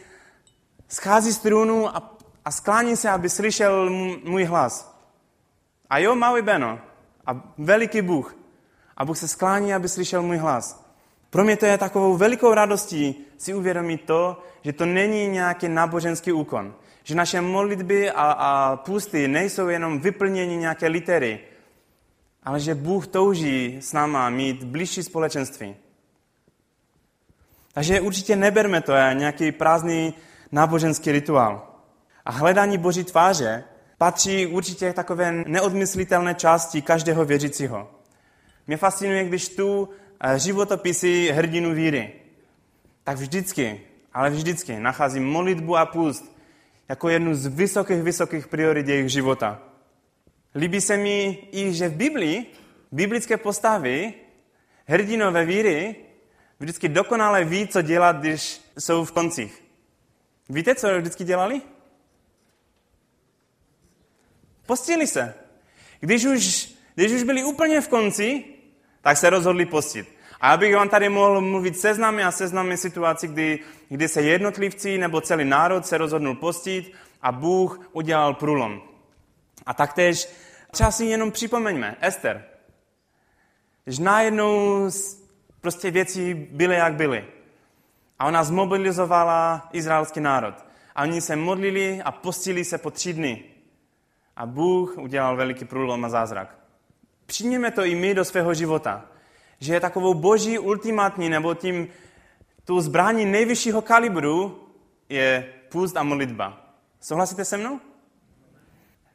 schází 0.87 1.33
z 1.33 1.39
trůnu 1.39 1.95
a, 1.95 2.17
a 2.45 2.51
sklání 2.51 2.97
se, 2.97 3.09
aby 3.09 3.29
slyšel 3.29 3.89
můj 4.23 4.43
hlas. 4.43 4.95
A 5.89 5.97
jo, 5.97 6.15
malý 6.15 6.41
Beno, 6.41 6.79
a 7.25 7.41
veliký 7.57 8.01
Bůh. 8.01 8.35
A 8.97 9.05
Bůh 9.05 9.17
se 9.17 9.27
sklání, 9.27 9.73
aby 9.73 9.89
slyšel 9.89 10.21
můj 10.21 10.37
hlas. 10.37 10.82
Pro 11.33 11.43
mě 11.43 11.57
to 11.57 11.65
je 11.65 11.77
takovou 11.77 12.17
velikou 12.17 12.53
radostí 12.53 13.15
si 13.37 13.53
uvědomit 13.53 14.01
to, 14.05 14.43
že 14.61 14.73
to 14.73 14.85
není 14.85 15.27
nějaký 15.27 15.67
náboženský 15.67 16.31
úkon. 16.31 16.75
Že 17.03 17.15
naše 17.15 17.41
modlitby 17.41 18.11
a, 18.11 18.31
a 18.31 18.75
pusty 18.75 19.27
nejsou 19.27 19.67
jenom 19.67 19.99
vyplnění 19.99 20.57
nějaké 20.57 20.87
litery, 20.87 21.39
ale 22.43 22.59
že 22.59 22.75
Bůh 22.75 23.07
touží 23.07 23.77
s 23.81 23.93
náma 23.93 24.29
mít 24.29 24.63
blížší 24.63 25.03
společenství. 25.03 25.75
Takže 27.73 28.01
určitě 28.01 28.35
neberme 28.35 28.81
to 28.81 28.93
je 28.93 29.13
nějaký 29.13 29.51
prázdný 29.51 30.13
náboženský 30.51 31.11
rituál. 31.11 31.67
A 32.25 32.31
hledání 32.31 32.77
Boží 32.77 33.03
tváře 33.03 33.63
patří 33.97 34.47
určitě 34.47 34.93
takové 34.93 35.31
neodmyslitelné 35.31 36.35
části 36.35 36.81
každého 36.81 37.25
věřícího. 37.25 37.89
Mě 38.67 38.77
fascinuje, 38.77 39.23
když 39.23 39.49
tu 39.49 39.89
životopisy 40.35 41.31
hrdinu 41.31 41.73
víry, 41.73 42.13
tak 43.03 43.17
vždycky, 43.17 43.81
ale 44.13 44.29
vždycky 44.29 44.79
nacházím 44.79 45.25
modlitbu 45.25 45.77
a 45.77 45.85
půst 45.85 46.37
jako 46.89 47.09
jednu 47.09 47.35
z 47.35 47.47
vysokých, 47.47 48.01
vysokých 48.03 48.47
priorit 48.47 48.87
jejich 48.87 49.09
života. 49.09 49.61
Líbí 50.55 50.81
se 50.81 50.97
mi 50.97 51.47
i, 51.51 51.73
že 51.73 51.89
v 51.89 51.95
Biblii, 51.95 52.45
biblické 52.91 53.37
postavy, 53.37 54.13
hrdinové 54.85 55.45
víry, 55.45 55.95
vždycky 56.59 56.89
dokonale 56.89 57.43
ví, 57.43 57.67
co 57.67 57.81
dělat, 57.81 58.19
když 58.19 58.61
jsou 58.79 59.05
v 59.05 59.11
koncích. 59.11 59.63
Víte, 60.49 60.75
co 60.75 60.97
vždycky 60.97 61.23
dělali? 61.23 61.61
Postili 64.65 65.07
se. 65.07 65.33
Když 65.99 66.25
už, 66.25 66.75
když 66.95 67.11
už 67.11 67.23
byli 67.23 67.43
úplně 67.43 67.81
v 67.81 67.87
konci, 67.87 68.43
tak 69.03 69.17
se 69.17 69.29
rozhodli 69.29 69.65
postit. 69.65 70.15
A 70.41 70.51
abych 70.51 70.75
vám 70.75 70.89
tady 70.89 71.09
mohl 71.09 71.41
mluvit 71.41 71.79
seznamy 71.79 72.23
a 72.23 72.31
seznamy 72.31 72.77
situací, 72.77 73.27
kdy, 73.27 73.59
kdy 73.89 74.07
se 74.07 74.21
jednotlivci 74.21 74.97
nebo 74.97 75.21
celý 75.21 75.45
národ 75.45 75.85
se 75.85 75.97
rozhodnul 75.97 76.35
postit 76.35 76.93
a 77.21 77.31
Bůh 77.31 77.89
udělal 77.91 78.33
průlom. 78.33 78.81
A 79.65 79.73
taktéž 79.73 80.29
si 80.89 81.05
jenom 81.05 81.31
připomeňme, 81.31 81.95
Ester. 82.01 82.45
Když 83.83 83.99
najednou 83.99 84.89
prostě 85.61 85.91
věci 85.91 86.33
byly, 86.33 86.75
jak 86.75 86.93
byly. 86.93 87.25
A 88.19 88.25
ona 88.25 88.43
zmobilizovala 88.43 89.69
izraelský 89.71 90.19
národ. 90.19 90.65
A 90.95 91.01
oni 91.03 91.21
se 91.21 91.35
modlili 91.35 92.01
a 92.01 92.11
postili 92.11 92.65
se 92.65 92.77
po 92.77 92.91
tři 92.91 93.13
dny. 93.13 93.43
A 94.35 94.45
Bůh 94.45 94.97
udělal 94.97 95.35
veliký 95.35 95.65
průlom 95.65 96.05
a 96.05 96.09
zázrak. 96.09 96.62
Přijměme 97.33 97.71
to 97.71 97.85
i 97.85 97.95
my 97.95 98.13
do 98.13 98.25
svého 98.25 98.53
života. 98.53 99.05
Že 99.59 99.73
je 99.73 99.79
takovou 99.79 100.13
boží 100.13 100.59
ultimátní 100.59 101.29
nebo 101.29 101.53
tím 101.53 101.87
tu 102.65 102.81
zbraní 102.81 103.25
nejvyššího 103.25 103.81
kalibru 103.81 104.67
je 105.09 105.53
půst 105.69 105.97
a 105.97 106.03
modlitba. 106.03 106.75
Souhlasíte 107.01 107.45
se 107.45 107.57
mnou? 107.57 107.79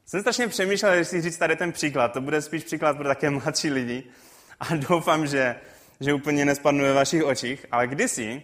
Jsem 0.06 0.20
strašně 0.20 0.48
přemýšlel, 0.48 0.96
že 0.96 1.04
si 1.04 1.20
říct 1.20 1.38
tady 1.38 1.56
ten 1.56 1.72
příklad. 1.72 2.12
To 2.12 2.20
bude 2.20 2.42
spíš 2.42 2.64
příklad 2.64 2.96
pro 2.96 3.08
také 3.08 3.30
mladší 3.30 3.70
lidi. 3.70 4.04
A 4.60 4.76
doufám, 4.76 5.26
že, 5.26 5.56
že 6.00 6.14
úplně 6.14 6.44
nespadnu 6.44 6.84
ve 6.84 6.92
vašich 6.92 7.24
očích. 7.24 7.66
Ale 7.70 7.86
kdysi 7.86 8.42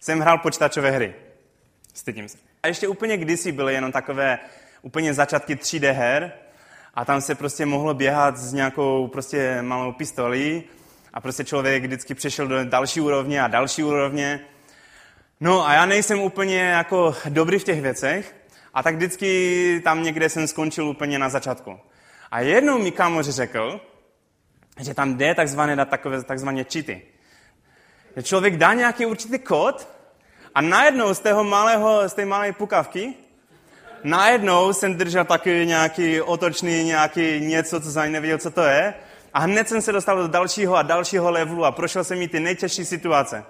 jsem 0.00 0.20
hrál 0.20 0.38
počítačové 0.38 0.90
hry. 0.90 1.14
Stydím 1.94 2.28
se. 2.28 2.38
A 2.62 2.66
ještě 2.66 2.88
úplně 2.88 3.16
kdysi 3.16 3.52
byly 3.52 3.74
jenom 3.74 3.92
takové 3.92 4.38
úplně 4.82 5.14
začátky 5.14 5.54
3D 5.54 5.92
her 5.92 6.32
a 6.94 7.04
tam 7.04 7.20
se 7.20 7.34
prostě 7.34 7.66
mohlo 7.66 7.94
běhat 7.94 8.36
s 8.36 8.52
nějakou 8.52 9.08
prostě 9.08 9.62
malou 9.62 9.92
pistolí 9.92 10.64
a 11.12 11.20
prostě 11.20 11.44
člověk 11.44 11.84
vždycky 11.84 12.14
přešel 12.14 12.46
do 12.46 12.64
další 12.64 13.00
úrovně 13.00 13.42
a 13.42 13.48
další 13.48 13.82
úrovně. 13.82 14.40
No 15.40 15.66
a 15.66 15.72
já 15.72 15.86
nejsem 15.86 16.20
úplně 16.20 16.58
jako 16.58 17.14
dobrý 17.28 17.58
v 17.58 17.64
těch 17.64 17.82
věcech 17.82 18.36
a 18.74 18.82
tak 18.82 18.94
vždycky 18.94 19.80
tam 19.84 20.02
někde 20.02 20.28
jsem 20.28 20.46
skončil 20.46 20.88
úplně 20.88 21.18
na 21.18 21.28
začátku. 21.28 21.78
A 22.30 22.40
jednou 22.40 22.78
mi 22.78 22.90
kámoř 22.90 23.28
řekl, 23.28 23.80
že 24.80 24.94
tam 24.94 25.16
jde 25.16 25.34
takzvané 25.34 25.76
dát 25.76 25.88
takové 25.88 26.22
takzvané 26.24 26.64
cheaty. 26.64 27.02
Že 28.16 28.22
člověk 28.22 28.56
dá 28.56 28.72
nějaký 28.72 29.06
určitý 29.06 29.38
kód 29.38 29.88
a 30.54 30.60
najednou 30.60 31.14
z, 31.14 31.20
tého 31.20 31.44
malého, 31.44 32.08
z 32.08 32.14
té 32.14 32.24
malé 32.24 32.52
pukavky 32.52 33.14
najednou 34.04 34.72
jsem 34.72 34.94
držel 34.94 35.24
takový 35.24 35.66
nějaký 35.66 36.20
otočný, 36.20 36.84
nějaký 36.84 37.40
něco, 37.40 37.80
co 37.80 37.92
jsem 37.92 38.12
nevěděl, 38.12 38.38
co 38.38 38.50
to 38.50 38.62
je. 38.62 38.94
A 39.34 39.40
hned 39.40 39.68
jsem 39.68 39.82
se 39.82 39.92
dostal 39.92 40.16
do 40.16 40.28
dalšího 40.28 40.76
a 40.76 40.82
dalšího 40.82 41.30
levelu 41.30 41.64
a 41.64 41.72
prošel 41.72 42.04
jsem 42.04 42.18
mi 42.18 42.28
ty 42.28 42.40
nejtěžší 42.40 42.84
situace. 42.84 43.44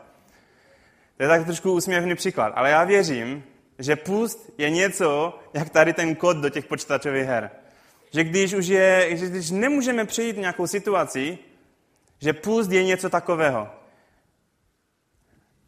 To 1.16 1.22
je 1.22 1.28
tak 1.28 1.44
trošku 1.44 1.72
úsměvný 1.72 2.14
příklad, 2.14 2.52
ale 2.56 2.70
já 2.70 2.84
věřím, 2.84 3.44
že 3.78 3.96
půst 3.96 4.52
je 4.58 4.70
něco, 4.70 5.38
jak 5.54 5.70
tady 5.70 5.92
ten 5.92 6.14
kód 6.14 6.36
do 6.36 6.48
těch 6.48 6.64
počítačových 6.64 7.26
her. 7.26 7.50
Že 8.14 8.24
když 8.24 8.52
už 8.52 8.66
je, 8.66 9.16
že 9.16 9.26
když 9.26 9.50
nemůžeme 9.50 10.04
přejít 10.04 10.36
nějakou 10.36 10.66
situaci, 10.66 11.38
že 12.20 12.32
půst 12.32 12.70
je 12.70 12.84
něco 12.84 13.10
takového. 13.10 13.68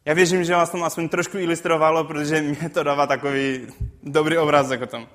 Já 0.05 0.13
věřím, 0.13 0.43
že 0.43 0.53
vás 0.53 0.69
to 0.69 0.83
aspoň 0.83 1.09
trošku 1.09 1.37
ilustrovalo, 1.37 2.03
protože 2.03 2.41
mě 2.41 2.69
to 2.69 2.83
dává 2.83 3.07
takový 3.07 3.67
dobrý 4.03 4.37
obrázek 4.37 4.81
o 4.81 4.87
tom. 4.87 5.07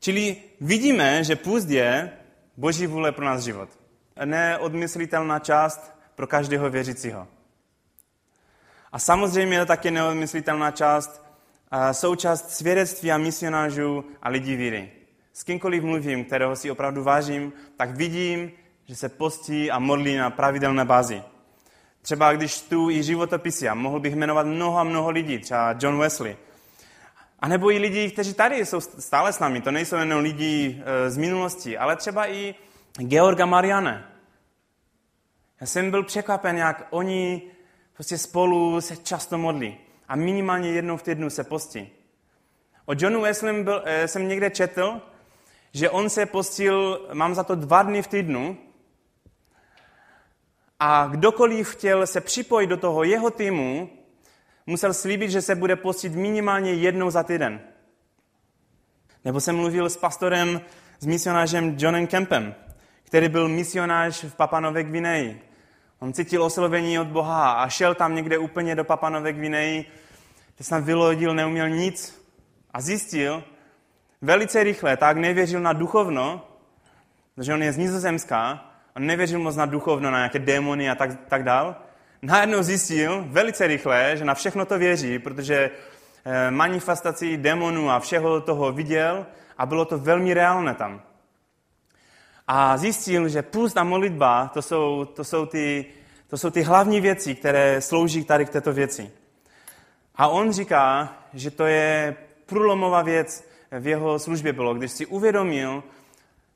Čili 0.00 0.36
vidíme, 0.60 1.24
že 1.24 1.36
půst 1.36 1.68
je 1.68 2.12
boží 2.56 2.86
vůle 2.86 3.12
pro 3.12 3.24
nás 3.24 3.42
život. 3.42 3.68
Neodmyslitelná 4.24 5.38
část 5.38 5.92
pro 6.14 6.26
každého 6.26 6.70
věřícího. 6.70 7.28
A 8.92 8.98
samozřejmě 8.98 9.56
je 9.56 9.60
to 9.60 9.66
také 9.66 9.90
neodmyslitelná 9.90 10.70
část, 10.70 11.22
součást 11.92 12.50
svědectví 12.50 13.12
a 13.12 13.18
misionářů 13.18 14.04
a 14.22 14.28
lidí 14.28 14.56
víry. 14.56 14.90
S 15.32 15.42
kýmkoliv 15.42 15.82
mluvím, 15.82 16.24
kterého 16.24 16.56
si 16.56 16.70
opravdu 16.70 17.02
vážím, 17.02 17.52
tak 17.76 17.90
vidím, 17.96 18.52
že 18.84 18.96
se 18.96 19.08
postí 19.08 19.70
a 19.70 19.78
modlí 19.78 20.16
na 20.16 20.30
pravidelné 20.30 20.84
bázi. 20.84 21.22
Třeba 22.06 22.32
když 22.32 22.60
tu 22.60 22.90
i 22.90 23.02
životopisy, 23.02 23.68
a 23.68 23.74
mohl 23.74 24.00
bych 24.00 24.16
jmenovat 24.16 24.46
mnoho 24.46 24.78
a 24.78 24.84
mnoho 24.84 25.10
lidí, 25.10 25.38
třeba 25.38 25.74
John 25.80 25.98
Wesley. 25.98 26.36
A 27.40 27.48
nebo 27.48 27.70
i 27.70 27.78
lidi, 27.78 28.10
kteří 28.10 28.34
tady 28.34 28.66
jsou 28.66 28.80
stále 28.80 29.32
s 29.32 29.38
námi, 29.38 29.60
to 29.60 29.70
nejsou 29.70 29.96
jenom 29.96 30.22
lidi 30.22 30.82
e, 30.84 31.10
z 31.10 31.16
minulosti, 31.16 31.78
ale 31.78 31.96
třeba 31.96 32.28
i 32.28 32.54
Georga 32.98 33.46
Mariane. 33.46 34.06
Já 35.60 35.66
jsem 35.66 35.90
byl 35.90 36.02
překvapen, 36.02 36.56
jak 36.56 36.86
oni 36.90 37.42
prostě 37.94 38.18
spolu 38.18 38.80
se 38.80 38.96
často 38.96 39.38
modlí 39.38 39.78
a 40.08 40.16
minimálně 40.16 40.72
jednou 40.72 40.96
v 40.96 41.02
týdnu 41.02 41.30
se 41.30 41.44
postí. 41.44 41.90
O 42.84 42.92
Johnu 42.98 43.20
Wesley 43.20 43.62
byl, 43.62 43.82
e, 43.84 44.08
jsem 44.08 44.28
někde 44.28 44.50
četl, 44.50 45.00
že 45.72 45.90
on 45.90 46.10
se 46.10 46.26
postil, 46.26 47.08
mám 47.12 47.34
za 47.34 47.44
to 47.44 47.54
dva 47.54 47.82
dny 47.82 48.02
v 48.02 48.06
týdnu, 48.06 48.58
a 50.80 51.06
kdokoliv 51.06 51.68
chtěl 51.68 52.06
se 52.06 52.20
připojit 52.20 52.66
do 52.66 52.76
toho 52.76 53.04
jeho 53.04 53.30
týmu, 53.30 53.90
musel 54.66 54.94
slíbit, 54.94 55.30
že 55.30 55.42
se 55.42 55.54
bude 55.54 55.76
postit 55.76 56.14
minimálně 56.14 56.72
jednou 56.72 57.10
za 57.10 57.22
týden. 57.22 57.60
Nebo 59.24 59.40
jsem 59.40 59.56
mluvil 59.56 59.90
s 59.90 59.96
pastorem, 59.96 60.60
s 61.00 61.06
misionářem 61.06 61.76
Johnem 61.78 62.06
Kempem, 62.06 62.54
který 63.04 63.28
byl 63.28 63.48
misionář 63.48 64.24
v 64.24 64.34
Papanové 64.34 64.84
Gvineji. 64.84 65.42
On 65.98 66.12
cítil 66.12 66.42
oslovení 66.42 66.98
od 66.98 67.06
Boha 67.06 67.52
a 67.52 67.68
šel 67.68 67.94
tam 67.94 68.14
někde 68.14 68.38
úplně 68.38 68.74
do 68.74 68.84
Papanové 68.84 69.32
Gvineji, 69.32 69.84
kde 70.56 70.64
se 70.64 70.70
tam 70.70 70.82
vylodil, 70.82 71.34
neuměl 71.34 71.68
nic 71.68 72.26
a 72.70 72.80
zjistil 72.80 73.44
velice 74.22 74.64
rychle, 74.64 74.96
tak 74.96 75.16
nevěřil 75.16 75.60
na 75.60 75.72
duchovno, 75.72 76.48
protože 77.34 77.54
on 77.54 77.62
je 77.62 77.72
z 77.72 77.76
Nizozemska, 77.76 78.70
on 78.96 79.06
nevěřil 79.06 79.38
moc 79.38 79.56
na 79.56 79.66
duchovno, 79.66 80.10
na 80.10 80.18
nějaké 80.18 80.38
démony 80.38 80.90
a 80.90 80.94
tak, 80.94 81.10
tak 81.28 81.44
dál. 81.44 81.76
Najednou 82.22 82.62
zjistil 82.62 83.24
velice 83.28 83.66
rychle, 83.66 84.16
že 84.16 84.24
na 84.24 84.34
všechno 84.34 84.66
to 84.66 84.78
věří, 84.78 85.18
protože 85.18 85.70
eh, 86.24 86.50
manifestací 86.50 87.36
démonů 87.36 87.90
a 87.90 88.00
všeho 88.00 88.40
toho 88.40 88.72
viděl 88.72 89.26
a 89.58 89.66
bylo 89.66 89.84
to 89.84 89.98
velmi 89.98 90.34
reálné 90.34 90.74
tam. 90.74 91.02
A 92.46 92.76
zjistil, 92.76 93.28
že 93.28 93.42
půst 93.42 93.76
a 93.76 93.84
modlitba, 93.84 94.50
to 94.54 94.62
jsou, 94.62 95.04
to 95.04 95.24
jsou, 95.24 95.46
ty, 95.46 95.86
to 96.28 96.38
jsou 96.38 96.50
ty 96.50 96.62
hlavní 96.62 97.00
věci, 97.00 97.34
které 97.34 97.80
slouží 97.80 98.24
tady 98.24 98.46
k 98.46 98.50
této 98.50 98.72
věci. 98.72 99.10
A 100.14 100.28
on 100.28 100.52
říká, 100.52 101.14
že 101.34 101.50
to 101.50 101.66
je 101.66 102.16
průlomová 102.46 103.02
věc 103.02 103.48
v 103.70 103.86
jeho 103.86 104.18
službě 104.18 104.52
bylo, 104.52 104.74
když 104.74 104.92
si 104.92 105.06
uvědomil 105.06 105.84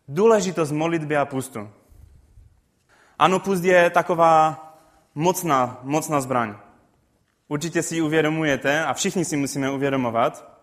důležitost 0.09 0.73
modlitby 0.73 1.17
a 1.17 1.25
pustu. 1.25 1.69
Ano, 3.21 3.39
pust 3.39 3.65
je 3.65 3.91
taková 3.91 4.67
mocná, 5.15 5.81
mocná 5.83 6.21
zbraň. 6.21 6.55
Určitě 7.49 7.83
si 7.83 7.95
ji 7.95 8.01
uvědomujete 8.03 8.85
a 8.85 8.95
všichni 8.95 9.25
si 9.25 9.37
musíme 9.37 9.71
uvědomovat, 9.71 10.61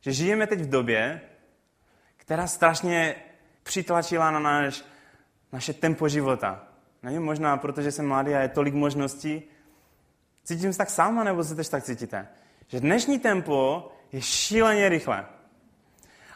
že 0.00 0.12
žijeme 0.12 0.46
teď 0.46 0.60
v 0.60 0.68
době, 0.68 1.20
která 2.16 2.46
strašně 2.46 3.14
přitlačila 3.62 4.30
na 4.30 4.38
náš, 4.38 4.84
naše 5.52 5.72
tempo 5.72 6.08
života. 6.08 6.64
Nevím, 7.02 7.22
možná 7.22 7.56
protože 7.56 7.92
jsem 7.92 8.08
mladý 8.08 8.34
a 8.34 8.40
je 8.40 8.48
tolik 8.48 8.74
možností. 8.74 9.42
Cítím 10.44 10.72
se 10.72 10.78
tak 10.78 10.90
sama, 10.90 11.24
nebo 11.24 11.44
se 11.44 11.54
tež 11.54 11.68
tak 11.68 11.84
cítíte? 11.84 12.28
Že 12.68 12.80
dnešní 12.80 13.18
tempo 13.18 13.88
je 14.12 14.22
šíleně 14.22 14.88
rychle. 14.88 15.26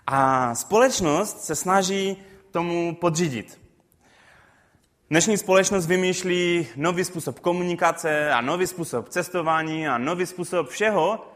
A 0.07 0.55
společnost 0.55 1.45
se 1.45 1.55
snaží 1.55 2.17
tomu 2.51 2.95
podřídit. 2.95 3.66
Dnešní 5.11 5.39
společnost 5.39 5.87
vymýšlí 5.87 6.69
nový 6.77 7.05
způsob 7.05 7.41
komunikace 7.41 8.31
a 8.33 8.41
nový 8.41 8.67
způsob 8.67 9.09
cestování 9.09 9.89
a 9.89 9.99
nový 9.99 10.27
způsob 10.27 10.69
všeho 10.69 11.27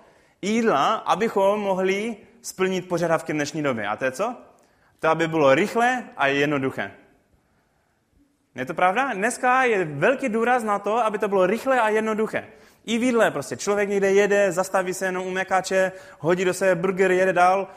jídla, 0.43 0.95
abychom 0.95 1.61
mohli 1.61 2.17
splnit 2.43 2.89
požadavky 2.89 3.33
dnešní 3.33 3.62
doby. 3.62 3.87
A 3.87 3.97
to 3.97 4.05
je 4.05 4.12
co? 4.12 4.37
To, 4.99 5.09
aby 5.09 5.29
bylo 5.29 5.55
rychle 5.55 6.05
a 6.17 6.27
jednoduché. 6.27 6.93
Je 8.55 8.67
to 8.67 8.75
pravda? 8.75 9.15
Dneska 9.15 9.65
je 9.65 9.85
velký 9.85 10.29
důraz 10.29 10.62
na 10.62 10.79
to, 10.79 10.97
aby 10.97 11.19
to 11.19 11.29
bylo 11.29 11.47
rychle 11.47 11.81
a 11.81 11.89
jednoduché. 11.89 12.47
I 12.85 12.99
výdle 12.99 13.31
prostě. 13.31 13.57
Člověk 13.57 13.89
někde 13.89 14.12
jede, 14.12 14.53
zastaví 14.53 14.95
se 14.95 15.07
jenom 15.07 15.27
u 15.27 15.31
mekáče, 15.31 15.93
hodí 16.19 16.45
do 16.45 16.55
sebe 16.55 16.75
burger, 16.75 17.12
jede 17.12 17.33
dál. 17.33 17.69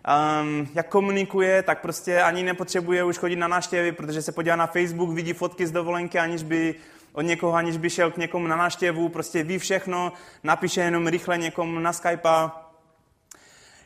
Um, 0.00 0.68
jak 0.74 0.88
komunikuje, 0.88 1.62
tak 1.62 1.80
prostě 1.80 2.22
ani 2.22 2.42
nepotřebuje 2.42 3.04
už 3.04 3.18
chodit 3.18 3.36
na 3.36 3.48
návštěvy, 3.48 3.92
protože 3.92 4.22
se 4.22 4.32
podívá 4.32 4.56
na 4.56 4.66
Facebook, 4.66 5.10
vidí 5.10 5.32
fotky 5.32 5.66
z 5.66 5.72
dovolenky, 5.72 6.18
aniž 6.18 6.42
by 6.42 6.74
od 7.12 7.22
někoho, 7.22 7.54
aniž 7.54 7.76
by 7.76 7.90
šel 7.90 8.10
k 8.10 8.16
někomu 8.16 8.46
na 8.46 8.56
návštěvu, 8.56 9.08
prostě 9.08 9.42
ví 9.42 9.58
všechno, 9.58 10.12
napíše 10.42 10.80
jenom 10.80 11.06
rychle 11.06 11.38
někomu 11.38 11.78
na 11.78 11.92
Skype. 11.92 12.28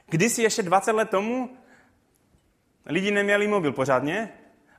Kdysi 0.06 0.42
ještě 0.42 0.62
20 0.62 0.92
let 0.92 1.10
tomu 1.10 1.50
lidi 2.86 3.10
neměli 3.10 3.48
mobil 3.48 3.72
pořádně 3.72 4.28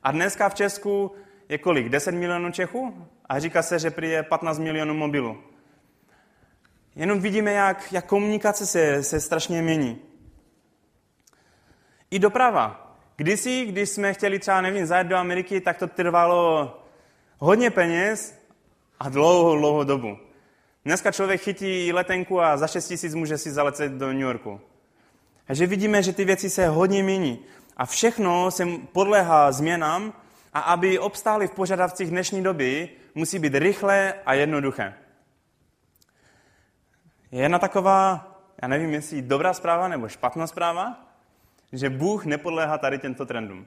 a 0.04 0.12
dneska 0.12 0.50
v 0.50 0.54
Česku 0.54 1.12
je 1.50 1.58
kolik? 1.58 1.90
10 1.90 2.12
milionů 2.12 2.52
Čechů? 2.52 3.08
A 3.30 3.40
říká 3.40 3.62
se, 3.62 3.80
že 3.80 3.92
prý 3.92 4.10
je 4.10 4.24
15 4.24 4.60
milionů 4.60 4.94
mobilů. 4.94 5.38
Jenom 6.96 7.20
vidíme, 7.20 7.52
jak, 7.52 7.94
jak 7.94 8.06
komunikace 8.06 8.66
se, 8.66 9.04
se 9.04 9.20
strašně 9.20 9.62
mění. 9.62 10.02
I 12.12 12.20
doprava. 12.20 12.98
Kdysi, 13.16 13.66
když 13.66 13.90
jsme 13.90 14.14
chtěli 14.14 14.40
třeba, 14.40 14.62
nevím, 14.62 14.86
zajet 14.86 15.08
do 15.08 15.16
Ameriky, 15.16 15.62
tak 15.62 15.78
to 15.78 15.88
trvalo 15.88 16.80
hodně 17.38 17.72
peněz 17.72 18.40
a 19.00 19.10
dlouhou, 19.10 19.58
dlouhou 19.58 19.84
dobu. 19.84 20.18
Dneska 20.86 21.12
člověk 21.12 21.42
chytí 21.42 21.94
letenku 21.94 22.42
a 22.42 22.58
za 22.58 22.68
6 22.68 22.88
tisíc 22.88 23.16
může 23.16 23.38
si 23.38 23.52
zalecet 23.52 23.92
do 23.92 24.08
New 24.08 24.22
Yorku. 24.22 24.62
Takže 25.46 25.68
vidíme, 25.68 26.04
že 26.04 26.14
ty 26.14 26.26
věci 26.26 26.50
se 26.50 26.68
hodně 26.68 27.04
mění. 27.04 27.40
A 27.78 27.86
všechno 27.86 28.52
se 28.52 28.68
podléhá 28.92 29.52
změnám 29.52 30.14
a 30.54 30.60
aby 30.60 31.00
obstáli 31.00 31.48
v 31.48 31.52
požadavcích 31.52 32.10
dnešní 32.10 32.44
doby, 32.44 32.90
musí 33.16 33.40
být 33.40 33.56
rychlé 33.56 34.14
a 34.26 34.34
jednoduché. 34.34 34.94
Je 37.32 37.42
jedna 37.42 37.60
taková, 37.60 38.28
já 38.62 38.68
nevím, 38.68 38.94
jestli 38.94 39.22
dobrá 39.22 39.54
zpráva 39.54 39.88
nebo 39.88 40.08
špatná 40.08 40.48
zpráva, 40.48 41.05
že 41.72 41.90
Bůh 41.90 42.26
nepodléhá 42.26 42.78
tady 42.78 43.00
těmto 43.00 43.26
trendům. 43.26 43.66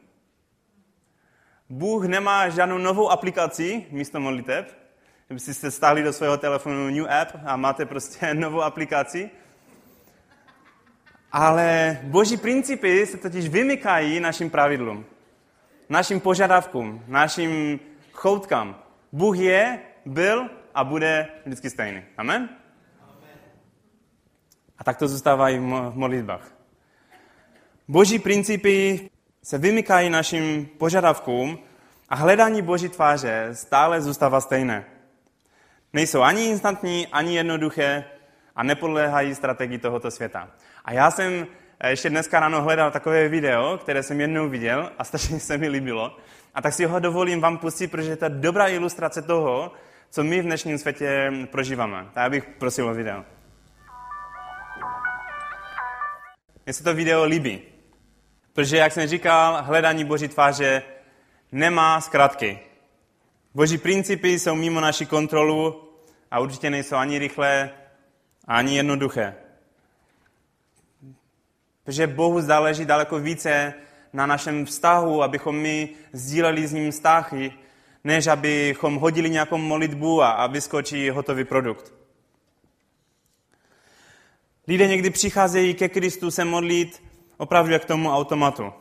Bůh 1.71 2.05
nemá 2.05 2.49
žádnou 2.49 2.79
novou 2.79 3.11
aplikaci 3.11 3.87
místo 3.91 4.21
modliteb, 4.21 4.79
kdybyste 5.27 5.55
jste 5.55 5.71
stáhli 5.71 6.03
do 6.03 6.13
svého 6.13 6.37
telefonu 6.37 6.91
New 6.91 7.07
App 7.11 7.37
a 7.45 7.57
máte 7.57 7.87
prostě 7.87 8.35
novou 8.35 8.63
aplikaci. 8.63 9.31
Ale 11.33 11.99
boží 12.03 12.37
principy 12.37 13.07
se 13.07 13.17
totiž 13.17 13.49
vymykají 13.49 14.21
našim 14.21 14.51
pravidlům, 14.51 15.05
našim 15.89 16.21
požadavkům, 16.21 17.05
našim 17.07 17.81
choutkám. 18.13 18.83
Bůh 19.13 19.39
je, 19.39 19.79
byl 20.07 20.51
a 20.75 20.85
bude 20.85 21.29
vždycky 21.47 21.71
stejný. 21.71 22.03
Amen? 22.17 22.49
A 24.79 24.85
tak 24.85 24.97
to 24.99 25.09
zůstává 25.09 25.51
i 25.51 25.59
v 25.59 25.93
modlitbách. 25.95 26.58
Boží 27.91 28.19
principy 28.19 29.01
se 29.43 29.59
vymykají 29.59 30.11
našim 30.11 30.67
požadavkům 30.79 31.59
a 32.09 32.15
hledání 32.15 32.63
Boží 32.63 32.89
tváře 32.89 33.49
stále 33.53 34.01
zůstává 34.01 34.41
stejné. 34.41 34.85
Nejsou 35.93 36.23
ani 36.23 36.45
instantní, 36.45 37.07
ani 37.07 37.37
jednoduché 37.37 38.05
a 38.57 38.63
nepodléhají 38.63 39.35
strategii 39.35 39.79
tohoto 39.79 40.11
světa. 40.11 40.51
A 40.85 40.93
já 40.93 41.11
jsem 41.11 41.47
eh, 41.81 41.91
ještě 41.91 42.11
dneska 42.11 42.41
ráno 42.41 42.63
hledal 42.63 42.91
takové 42.91 43.29
video, 43.29 43.79
které 43.79 44.03
jsem 44.03 44.21
jednou 44.21 44.49
viděl 44.49 44.93
a 44.99 45.05
strašně 45.09 45.41
se 45.41 45.59
mi 45.59 45.69
líbilo. 45.69 46.17
A 46.55 46.63
tak 46.63 46.75
si 46.75 46.85
ho 46.85 47.01
dovolím 47.01 47.41
vám 47.41 47.59
pustit, 47.59 47.91
protože 47.91 48.17
to 48.17 48.25
je 48.25 48.31
dobrá 48.31 48.69
ilustrace 48.69 49.23
toho, 49.23 49.73
co 50.11 50.25
my 50.25 50.41
v 50.41 50.45
dnešním 50.45 50.79
světě 50.79 51.33
prožíváme. 51.51 52.07
Tak 52.13 52.31
bych 52.31 52.45
prosil 52.59 52.89
o 52.89 52.95
video. 52.95 53.25
Mně 56.67 56.73
se 56.73 56.85
to 56.85 56.95
video 56.95 57.25
líbí. 57.25 57.78
Protože, 58.53 58.77
jak 58.77 58.93
jsem 58.93 59.07
říkal, 59.07 59.63
hledání 59.63 60.05
Boží 60.05 60.29
tváře 60.29 60.83
nemá 61.53 62.01
zkratky. 62.01 62.59
Boží 63.55 63.79
principy 63.79 64.39
jsou 64.39 64.55
mimo 64.55 64.81
naši 64.81 65.07
kontrolu 65.07 65.89
a 66.31 66.41
určitě 66.41 66.71
nejsou 66.71 66.97
ani 66.97 67.19
rychlé, 67.19 67.71
ani 68.47 68.77
jednoduché. 68.77 69.35
Protože 71.85 72.07
Bohu 72.07 72.41
záleží 72.41 72.85
daleko 72.85 73.19
více 73.19 73.75
na 74.13 74.27
našem 74.27 74.65
vztahu, 74.65 75.23
abychom 75.23 75.57
my 75.57 75.89
sdíleli 76.13 76.67
s 76.67 76.73
ním 76.73 76.91
vztahy, 76.91 77.53
než 78.05 78.27
abychom 78.27 78.97
hodili 78.97 79.31
nějakou 79.31 79.59
molitbu 79.59 80.23
a, 80.23 80.31
a 80.31 80.47
vyskočí 80.47 81.11
hotový 81.11 81.45
produkt. 81.45 81.93
Lidé 84.69 84.87
někdy 84.87 85.11
přicházejí 85.11 85.75
ke 85.75 85.89
Kristu 85.89 86.31
se 86.31 86.45
modlit 86.45 87.03
opravdu 87.39 87.73
jak 87.73 87.83
k 87.83 87.89
tomu 87.89 88.13
automatu. 88.13 88.73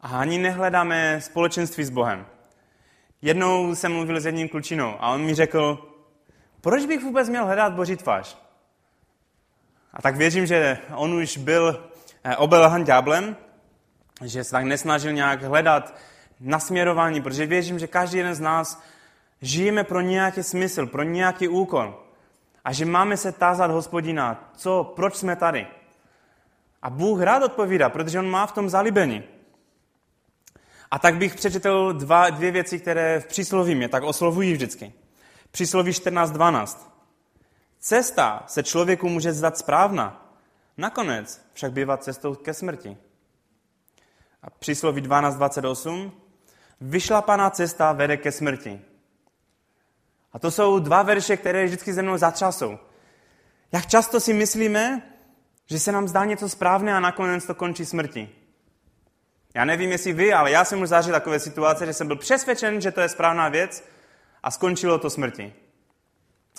A 0.00 0.18
ani 0.18 0.38
nehledáme 0.38 1.20
společenství 1.20 1.84
s 1.84 1.90
Bohem. 1.90 2.26
Jednou 3.22 3.74
jsem 3.74 3.92
mluvil 3.92 4.20
s 4.20 4.26
jedním 4.26 4.48
klučinou 4.48 4.96
a 5.00 5.10
on 5.10 5.24
mi 5.24 5.34
řekl, 5.34 5.92
proč 6.60 6.86
bych 6.86 7.02
vůbec 7.02 7.28
měl 7.28 7.44
hledat 7.44 7.72
Boží 7.72 7.96
tvář? 7.96 8.38
A 9.92 10.02
tak 10.02 10.16
věřím, 10.16 10.46
že 10.46 10.78
on 10.94 11.14
už 11.14 11.36
byl 11.36 11.90
eh, 12.24 12.36
obelhan 12.36 12.84
ďáblem, 12.84 13.36
že 14.24 14.44
se 14.44 14.50
tak 14.50 14.64
nesnažil 14.64 15.12
nějak 15.12 15.42
hledat 15.42 15.94
nasměrování, 16.40 17.22
protože 17.22 17.46
věřím, 17.46 17.78
že 17.78 17.86
každý 17.86 18.18
jeden 18.18 18.34
z 18.34 18.40
nás 18.40 18.82
žijeme 19.42 19.84
pro 19.84 20.00
nějaký 20.00 20.42
smysl, 20.42 20.86
pro 20.86 21.02
nějaký 21.02 21.48
úkol. 21.48 22.02
A 22.64 22.72
že 22.72 22.84
máme 22.84 23.16
se 23.16 23.32
tázat 23.32 23.70
hospodina, 23.70 24.50
co, 24.56 24.92
proč 24.96 25.14
jsme 25.14 25.36
tady. 25.36 25.66
A 26.82 26.90
Bůh 26.90 27.20
rád 27.20 27.42
odpovídá, 27.42 27.88
protože 27.88 28.18
on 28.18 28.30
má 28.30 28.46
v 28.46 28.52
tom 28.52 28.70
zalíbení. 28.70 29.24
A 30.90 30.98
tak 30.98 31.16
bych 31.16 31.34
přečetl 31.34 31.92
dva, 31.92 32.30
dvě 32.30 32.50
věci, 32.50 32.78
které 32.78 33.20
v 33.20 33.26
přísloví 33.26 33.74
mě 33.74 33.88
tak 33.88 34.02
oslovují 34.02 34.52
vždycky. 34.52 34.92
Přísloví 35.50 35.92
14.12. 35.92 36.78
Cesta 37.78 38.44
se 38.46 38.62
člověku 38.62 39.08
může 39.08 39.32
zdat 39.32 39.58
správna, 39.58 40.32
nakonec 40.76 41.46
však 41.52 41.72
bývá 41.72 41.96
cestou 41.96 42.34
ke 42.34 42.54
smrti. 42.54 42.96
A 44.42 44.50
přísloví 44.50 45.02
12.28. 45.02 46.10
Vyšlapaná 46.80 47.50
cesta 47.50 47.92
vede 47.92 48.16
ke 48.16 48.32
smrti. 48.32 48.80
A 50.32 50.38
to 50.38 50.50
jsou 50.50 50.78
dva 50.78 51.02
verše, 51.02 51.36
které 51.36 51.64
vždycky 51.64 51.92
ze 51.92 52.02
mnou 52.02 52.16
zatřasou. 52.16 52.78
Jak 53.72 53.86
často 53.86 54.20
si 54.20 54.32
myslíme, 54.32 55.02
že 55.66 55.78
se 55.78 55.92
nám 55.92 56.08
zdá 56.08 56.24
něco 56.24 56.48
správné 56.48 56.94
a 56.94 57.00
nakonec 57.00 57.46
to 57.46 57.54
končí 57.54 57.84
smrti. 57.84 58.30
Já 59.54 59.64
nevím, 59.64 59.90
jestli 59.90 60.12
vy, 60.12 60.32
ale 60.32 60.50
já 60.50 60.64
jsem 60.64 60.82
už 60.82 60.88
zažil 60.88 61.12
takové 61.12 61.40
situace, 61.40 61.86
že 61.86 61.92
jsem 61.92 62.06
byl 62.06 62.16
přesvědčen, 62.16 62.80
že 62.80 62.90
to 62.90 63.00
je 63.00 63.08
správná 63.08 63.48
věc 63.48 63.84
a 64.42 64.50
skončilo 64.50 64.98
to 64.98 65.10
smrti. 65.10 65.54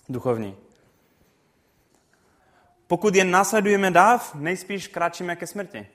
Duchovní. 0.10 0.58
Pokud 2.88 3.16
jen 3.16 3.32
následujeme 3.32 3.92
dáv, 3.92 4.36
nejspíš 4.36 4.88
kráčíme 4.88 5.36
ke 5.36 5.48
smrti. 5.48 5.88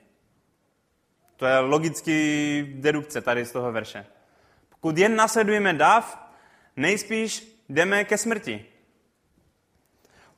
To 1.35 1.45
je 1.45 1.59
logický 1.59 2.61
dedukce 2.75 3.21
tady 3.21 3.45
z 3.45 3.51
toho 3.51 3.71
verše. 3.71 4.05
Pokud 4.69 4.97
jen 4.97 5.15
následujeme 5.15 5.73
dáv, 5.73 6.31
nejspíš 6.75 7.57
jdeme 7.69 8.03
ke 8.03 8.17
smrti. 8.17 8.65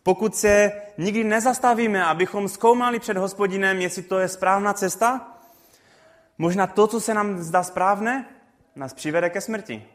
Pokud 0.08 0.36
se 0.36 0.72
nikdy 0.98 1.24
nezastavíme, 1.24 2.06
abychom 2.06 2.48
zkoumali 2.48 3.00
před 3.00 3.18
hospodinem, 3.18 3.82
jestli 3.82 4.02
to 4.02 4.20
je 4.20 4.28
správná 4.28 4.74
cesta, 4.74 5.38
možná 6.38 6.68
to, 6.68 6.88
co 6.88 7.02
se 7.02 7.14
nám 7.14 7.38
zdá 7.38 7.64
správné, 7.64 8.26
nás 8.76 8.94
přivede 8.94 9.30
ke 9.30 9.42
smrti. 9.42 9.86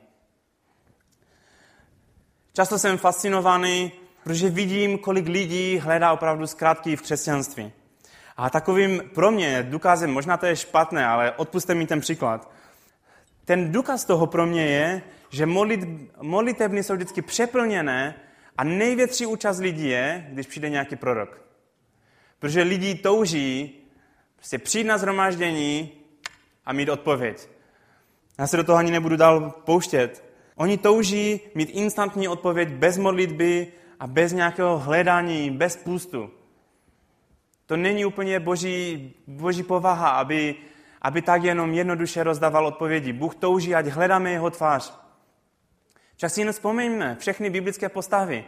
Často 2.53 2.79
jsem 2.79 2.99
fascinovaný, 2.99 3.93
protože 4.25 4.51
vidím, 4.51 4.99
kolik 4.99 5.29
lidí 5.29 5.79
hledá 5.79 6.13
opravdu 6.13 6.47
zkrátky 6.47 6.97
v 6.97 7.03
křesťanství. 7.03 7.73
A 8.37 8.51
takovým 8.51 9.03
pro 9.15 9.31
mě 9.31 9.63
důkazem, 9.63 10.13
možná 10.13 10.37
to 10.37 10.47
je 10.47 10.57
špatné, 10.57 11.07
ale 11.07 11.33
odpuste 11.33 11.75
mi 11.75 11.87
ten 11.87 12.01
příklad. 12.01 12.51
Ten 13.45 13.73
důkaz 13.73 14.05
toho 14.05 14.27
pro 14.27 14.47
mě 14.47 14.67
je, 14.67 15.03
že 15.31 15.47
molit, 15.47 15.81
molitebny 16.21 16.83
jsou 16.83 16.95
vždycky 16.95 17.23
přeplněné 17.23 18.15
a 18.57 18.65
největší 18.65 19.27
účast 19.27 19.59
lidí 19.59 19.89
je, 19.89 20.27
když 20.33 20.47
přijde 20.47 20.71
nějaký 20.71 20.97
prorok. 20.97 21.43
Protože 22.39 22.63
lidi 22.63 22.95
touží 22.95 23.81
prostě 24.37 24.59
přijít 24.59 24.85
na 24.85 24.99
zhromáždění 24.99 25.93
a 26.67 26.73
mít 26.73 26.89
odpověď. 26.89 27.49
Já 28.39 28.47
se 28.47 28.57
do 28.57 28.65
toho 28.65 28.79
ani 28.79 28.91
nebudu 28.91 29.17
dál 29.17 29.51
pouštět. 29.51 30.25
Oni 30.55 30.79
touží 30.79 31.41
mít 31.55 31.71
instantní 31.71 32.29
odpověď 32.29 32.69
bez 32.69 32.99
modlitby 32.99 33.73
a 34.01 34.07
bez 34.07 34.33
nějakého 34.33 34.79
hledání, 34.79 35.51
bez 35.51 35.77
půstu. 35.77 36.31
To 37.67 37.77
není 37.77 38.05
úplně 38.05 38.41
boží, 38.41 39.15
boží 39.27 39.63
povaha, 39.63 40.11
aby, 40.11 40.55
aby 41.03 41.23
tak 41.23 41.45
jenom 41.45 41.75
jednoduše 41.75 42.23
rozdával 42.23 42.67
odpovědi. 42.67 43.13
Bůh 43.13 43.35
touží, 43.35 43.75
ať 43.75 43.87
hledáme 43.87 44.31
jeho 44.31 44.51
tvář. 44.51 45.00
Však 46.21 46.31
si 46.31 46.41
jen 46.41 46.53
vzpomeňme, 46.53 47.17
všechny 47.17 47.51
biblické 47.51 47.89
postavy 47.89 48.45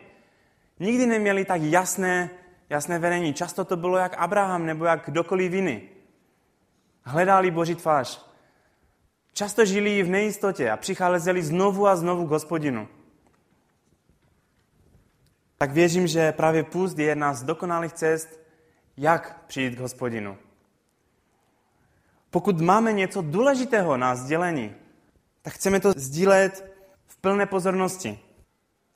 nikdy 0.81 1.07
neměli 1.07 1.45
tak 1.45 1.63
jasné, 1.63 2.31
jasné 2.71 2.99
vedení. 2.99 3.35
Často 3.35 3.65
to 3.65 3.77
bylo 3.77 3.97
jak 3.97 4.15
Abraham 4.15 4.67
nebo 4.67 4.85
jak 4.85 5.05
kdokoliv 5.05 5.53
jiný. 5.53 5.83
Hledali 7.03 7.51
Boží 7.51 7.75
tvář. 7.75 8.27
Často 9.33 9.65
žili 9.65 10.03
v 10.03 10.09
nejistotě 10.09 10.71
a 10.71 10.77
přicházeli 10.77 11.43
znovu 11.43 11.87
a 11.87 11.97
znovu 11.97 12.27
k 12.27 12.31
hospodinu. 12.31 12.89
Tak 15.59 15.73
věřím, 15.73 16.07
že 16.07 16.33
právě 16.33 16.63
půst 16.63 16.99
je 16.99 17.05
jedna 17.05 17.35
z 17.35 17.43
dokonalých 17.43 17.93
cest, 17.93 18.41
jak 18.97 19.45
přijít 19.47 19.77
k 19.77 19.81
hospodinu. 19.81 20.37
Pokud 22.31 22.61
máme 22.61 22.93
něco 22.93 23.23
důležitého 23.23 23.97
na 23.97 24.15
sdělení, 24.17 24.75
tak 25.43 25.53
chceme 25.53 25.81
to 25.81 25.93
sdílet 25.97 26.72
plné 27.23 27.47
pozornosti. 27.47 28.19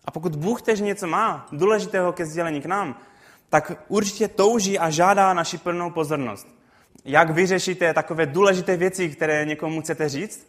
A 0.05 0.11
pokud 0.11 0.37
Bůh 0.37 0.62
tež 0.62 0.81
něco 0.81 1.07
má 1.07 1.47
důležitého 1.53 2.12
ke 2.12 2.27
sdělení 2.27 2.61
k 2.61 2.67
nám, 2.67 3.01
tak 3.49 3.73
určitě 3.89 4.29
touží 4.29 4.79
a 4.79 4.91
žádá 4.91 5.35
naši 5.35 5.59
plnou 5.59 5.91
pozornost. 5.91 6.49
Jak 7.05 7.31
vyřešíte 7.31 7.95
takové 7.95 8.27
důležité 8.27 8.77
věci, 8.77 9.09
které 9.09 9.45
někomu 9.45 9.81
chcete 9.81 10.09
říct? 10.09 10.47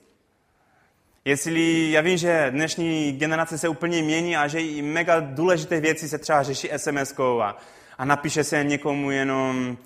Jestli 1.26 1.92
já 1.92 2.02
vím, 2.02 2.18
že 2.18 2.48
dnešní 2.50 3.12
generace 3.12 3.58
se 3.58 3.70
úplně 3.70 4.02
mění 4.02 4.38
a 4.38 4.48
že 4.48 4.62
i 4.62 4.82
mega 4.82 5.20
důležité 5.20 5.80
věci 5.80 6.10
se 6.10 6.18
třeba 6.18 6.44
řeší 6.44 6.70
SMS-kou 6.72 7.42
a, 7.42 7.58
a 7.98 8.06
napíše 8.06 8.44
se 8.44 8.64
někomu 8.64 9.12
jenom, 9.12 9.78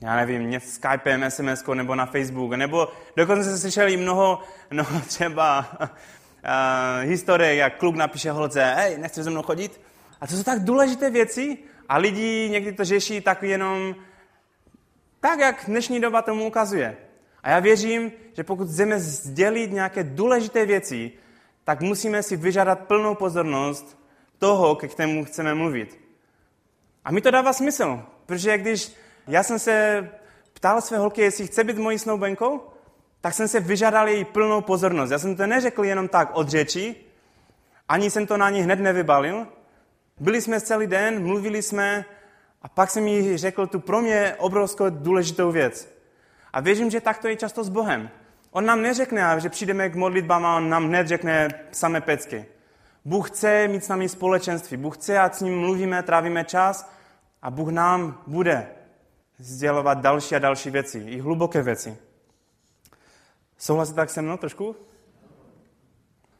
já 0.00 0.16
nevím, 0.16 0.60
Skypem, 0.60 1.30
sms 1.30 1.64
nebo 1.74 1.94
na 1.94 2.06
Facebook, 2.06 2.52
nebo 2.52 2.88
dokonce 3.16 3.50
se 3.50 3.58
slyšeli 3.58 3.96
mnoho, 3.96 4.40
mnoho 4.70 5.00
třeba 5.00 5.66
uh, 6.44 7.10
historie, 7.10 7.54
jak 7.54 7.78
kluk 7.78 7.96
napíše 7.96 8.30
holce, 8.30 8.64
hej, 8.64 8.98
nechceš 8.98 9.24
se 9.24 9.30
mnou 9.30 9.42
chodit? 9.42 9.80
A 10.20 10.26
to 10.26 10.36
jsou 10.36 10.42
tak 10.42 10.64
důležité 10.64 11.10
věci 11.10 11.58
a 11.88 11.96
lidi 11.96 12.48
někdy 12.50 12.72
to 12.72 12.84
řeší 12.84 13.20
tak 13.20 13.42
jenom 13.42 13.94
tak, 15.20 15.38
jak 15.38 15.64
dnešní 15.66 16.00
doba 16.00 16.22
tomu 16.22 16.46
ukazuje. 16.46 16.96
A 17.42 17.50
já 17.50 17.58
věřím, 17.58 18.12
že 18.32 18.44
pokud 18.44 18.68
chceme 18.68 19.00
sdělit 19.00 19.72
nějaké 19.72 20.04
důležité 20.04 20.66
věci, 20.66 21.12
tak 21.64 21.80
musíme 21.80 22.22
si 22.22 22.36
vyžádat 22.36 22.80
plnou 22.80 23.14
pozornost 23.14 23.98
toho, 24.38 24.76
ke 24.76 24.88
kterému 24.88 25.24
chceme 25.24 25.54
mluvit. 25.54 26.00
A 27.04 27.12
mi 27.12 27.20
to 27.20 27.30
dává 27.30 27.52
smysl, 27.52 28.02
protože 28.26 28.58
když 28.58 28.92
já 29.26 29.42
jsem 29.42 29.58
se 29.58 30.08
ptal 30.52 30.80
své 30.80 30.98
holky, 30.98 31.20
jestli 31.20 31.46
chce 31.46 31.64
být 31.64 31.76
mojí 31.76 31.98
snoubenkou, 31.98 32.60
tak 33.20 33.34
jsem 33.34 33.48
se 33.48 33.60
vyžádal 33.60 34.08
její 34.08 34.24
plnou 34.24 34.60
pozornost. 34.60 35.10
Já 35.10 35.18
jsem 35.18 35.36
to 35.36 35.46
neřekl 35.46 35.84
jenom 35.84 36.08
tak 36.08 36.30
od 36.32 36.48
řeči, 36.48 36.96
ani 37.88 38.10
jsem 38.10 38.26
to 38.26 38.36
na 38.36 38.50
ní 38.50 38.60
hned 38.60 38.80
nevybalil. 38.80 39.46
Byli 40.20 40.40
jsme 40.40 40.60
celý 40.60 40.86
den, 40.86 41.22
mluvili 41.22 41.62
jsme 41.62 42.04
a 42.62 42.68
pak 42.68 42.90
jsem 42.90 43.06
jí 43.06 43.36
řekl 43.36 43.66
tu 43.66 43.80
pro 43.80 44.02
mě 44.02 44.34
obrovskou 44.38 44.90
důležitou 44.90 45.52
věc. 45.52 45.98
A 46.52 46.60
věřím, 46.60 46.90
že 46.90 47.00
tak 47.00 47.18
to 47.18 47.28
je 47.28 47.36
často 47.36 47.64
s 47.64 47.68
Bohem. 47.68 48.10
On 48.50 48.66
nám 48.66 48.82
neřekne, 48.82 49.40
že 49.40 49.48
přijdeme 49.48 49.90
k 49.90 49.94
modlitbám 49.94 50.46
a 50.46 50.56
on 50.56 50.68
nám 50.68 50.88
hned 50.88 51.08
řekne 51.08 51.48
samé 51.72 52.00
pecky. 52.00 52.46
Bůh 53.04 53.30
chce 53.30 53.68
mít 53.68 53.84
s 53.84 53.88
námi 53.88 54.08
společenství. 54.08 54.76
Bůh 54.76 54.96
chce, 54.96 55.18
ať 55.18 55.34
s 55.34 55.40
ním 55.40 55.58
mluvíme, 55.58 56.02
trávíme 56.02 56.44
čas 56.44 56.92
a 57.42 57.50
Bůh 57.50 57.68
nám 57.68 58.22
bude 58.26 58.68
sdělovat 59.38 59.98
další 59.98 60.34
a 60.34 60.38
další 60.38 60.70
věci, 60.70 60.98
i 60.98 61.20
hluboké 61.20 61.62
věci. 61.62 61.96
Souhlasíte 63.58 63.96
tak 63.96 64.10
se 64.10 64.22
mnou 64.22 64.36
trošku? 64.36 64.76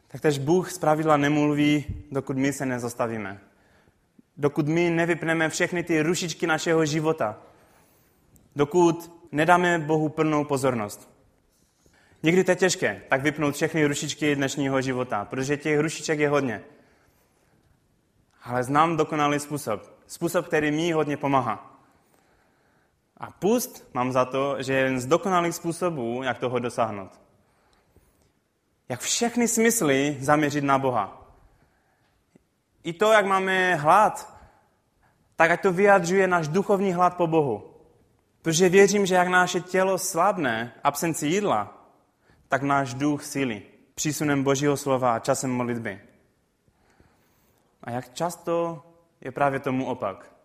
Tak 0.09 0.21
tež 0.21 0.39
Bůh 0.39 0.71
z 0.71 0.79
pravidla 0.79 1.17
nemluví, 1.17 1.85
dokud 2.11 2.37
my 2.37 2.53
se 2.53 2.67
nezastavíme. 2.67 3.41
Dokud 4.37 4.69
my 4.69 4.91
nevypneme 4.91 5.49
všechny 5.49 5.83
ty 5.83 6.03
rušičky 6.03 6.47
našeho 6.47 6.87
života. 6.87 7.39
Dokud 8.57 9.13
nedáme 9.33 9.79
Bohu 9.79 10.09
plnou 10.09 10.45
pozornost. 10.45 11.11
Někdy 12.23 12.45
to 12.45 12.51
je 12.51 12.57
těžké, 12.57 13.03
tak 13.09 13.23
vypnout 13.23 13.55
všechny 13.55 13.87
rušičky 13.87 14.37
dnešního 14.37 14.81
života, 14.83 15.25
protože 15.25 15.57
těch 15.57 15.81
rušiček 15.81 16.19
je 16.19 16.29
hodně. 16.29 16.63
Ale 18.43 18.65
znám 18.65 18.97
dokonalý 18.97 19.41
způsob. 19.41 19.83
Způsob, 20.07 20.47
který 20.47 20.71
mi 20.71 20.93
hodně 20.93 21.17
pomáhá. 21.17 21.78
A 23.19 23.31
pust 23.31 23.95
mám 23.95 24.13
za 24.13 24.25
to, 24.25 24.63
že 24.63 24.73
je 24.73 24.79
jeden 24.79 25.01
z 25.01 25.07
dokonalých 25.07 25.55
způsobů, 25.55 26.23
jak 26.23 26.39
toho 26.39 26.59
dosáhnout. 26.59 27.21
Jak 28.89 29.01
všechny 29.01 29.49
smysly 29.49 30.17
zaměřit 30.21 30.65
na 30.65 30.79
Boha. 30.79 31.33
I 32.83 32.93
to, 32.93 33.13
jak 33.13 33.27
máme 33.27 33.75
hlad, 33.75 34.35
tak 35.37 35.51
ať 35.51 35.63
to 35.63 35.73
vyjadřuje 35.73 36.27
náš 36.27 36.49
duchovní 36.49 36.93
hlad 36.93 37.17
po 37.17 37.27
Bohu. 37.27 37.75
Protože 38.43 38.69
věřím, 38.69 39.07
že 39.07 39.15
jak 39.15 39.29
naše 39.29 39.61
tělo 39.61 39.99
slabne 39.99 40.73
absenci 40.85 41.27
jídla, 41.27 41.89
tak 42.49 42.63
náš 42.63 42.95
duch 42.95 43.25
sílí 43.25 43.63
přísunem 43.95 44.45
Božího 44.45 44.77
slova 44.77 45.15
a 45.15 45.19
časem 45.19 45.51
modlitby. 45.51 46.01
A 47.83 47.91
jak 47.91 48.15
často 48.15 48.83
je 49.21 49.33
právě 49.33 49.61
tomu 49.61 49.87
opak. 49.87 50.38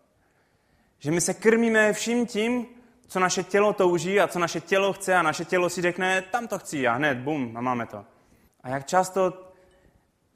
Že 1.04 1.12
my 1.12 1.22
se 1.22 1.34
krmíme 1.34 1.94
vším 1.94 2.26
tím, 2.26 2.66
co 3.08 3.20
naše 3.20 3.44
tělo 3.44 3.74
touží 3.74 4.20
a 4.20 4.28
co 4.28 4.40
naše 4.40 4.62
tělo 4.62 4.94
chce 4.94 5.16
a 5.16 5.22
naše 5.22 5.46
tělo 5.46 5.70
si 5.70 5.82
řekne, 5.82 6.22
tam 6.22 6.48
to 6.48 6.60
chci 6.60 6.88
a 6.88 6.94
hned, 6.94 7.18
bum, 7.18 7.58
a 7.58 7.62
máme 7.62 7.86
to. 7.86 8.06
A 8.62 8.70
jak 8.70 8.86
často 8.86 9.52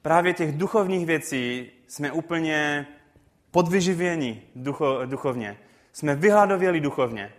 právě 0.01 0.34
těch 0.34 0.58
duchovních 0.58 1.06
věcí 1.06 1.71
jsme 1.88 2.12
úplně 2.12 2.88
podvyživěni 3.51 4.41
ducho, 4.56 4.99
duchovně. 5.06 5.58
Jsme 5.93 6.15
vyhladověli 6.15 6.80
duchovně. 6.80 7.34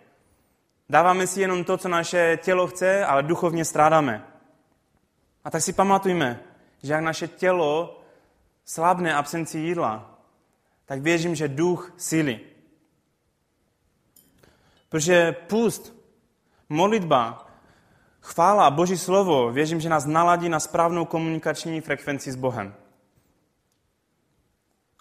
Dáváme 0.89 1.27
si 1.27 1.41
jenom 1.41 1.65
to, 1.65 1.77
co 1.77 1.89
naše 1.89 2.39
tělo 2.43 2.67
chce, 2.67 3.05
ale 3.05 3.23
duchovně 3.23 3.65
strádáme. 3.65 4.25
A 5.45 5.51
tak 5.51 5.63
si 5.63 5.73
pamatujme, 5.73 6.41
že 6.83 6.93
jak 6.93 7.03
naše 7.03 7.29
tělo 7.29 8.03
slabne 8.65 9.15
absenci 9.15 9.59
jídla, 9.59 10.19
tak 10.85 11.01
věřím, 11.01 11.35
že 11.35 11.49
duch 11.49 11.93
síly. 11.97 12.41
Protože 14.89 15.33
pust, 15.33 15.95
modlitba, 16.69 17.47
chvála 18.21 18.67
a 18.67 18.71
Boží 18.71 18.99
slovo, 18.99 19.53
věřím, 19.53 19.81
že 19.81 19.89
nás 19.89 20.07
naladí 20.07 20.49
na 20.49 20.61
správnou 20.61 21.05
komunikační 21.05 21.81
frekvenci 21.81 22.33
s 22.33 22.37
Bohem. 22.37 22.75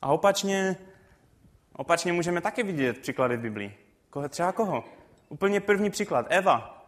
A 0.01 0.07
opačně, 0.07 0.77
opačně 1.73 2.13
můžeme 2.13 2.41
také 2.41 2.63
vidět 2.63 2.97
příklady 2.97 3.37
v 3.37 3.41
Biblii. 3.41 3.77
Koho, 4.09 4.29
třeba 4.29 4.51
koho? 4.51 4.83
Úplně 5.29 5.61
první 5.61 5.89
příklad. 5.89 6.25
Eva. 6.29 6.85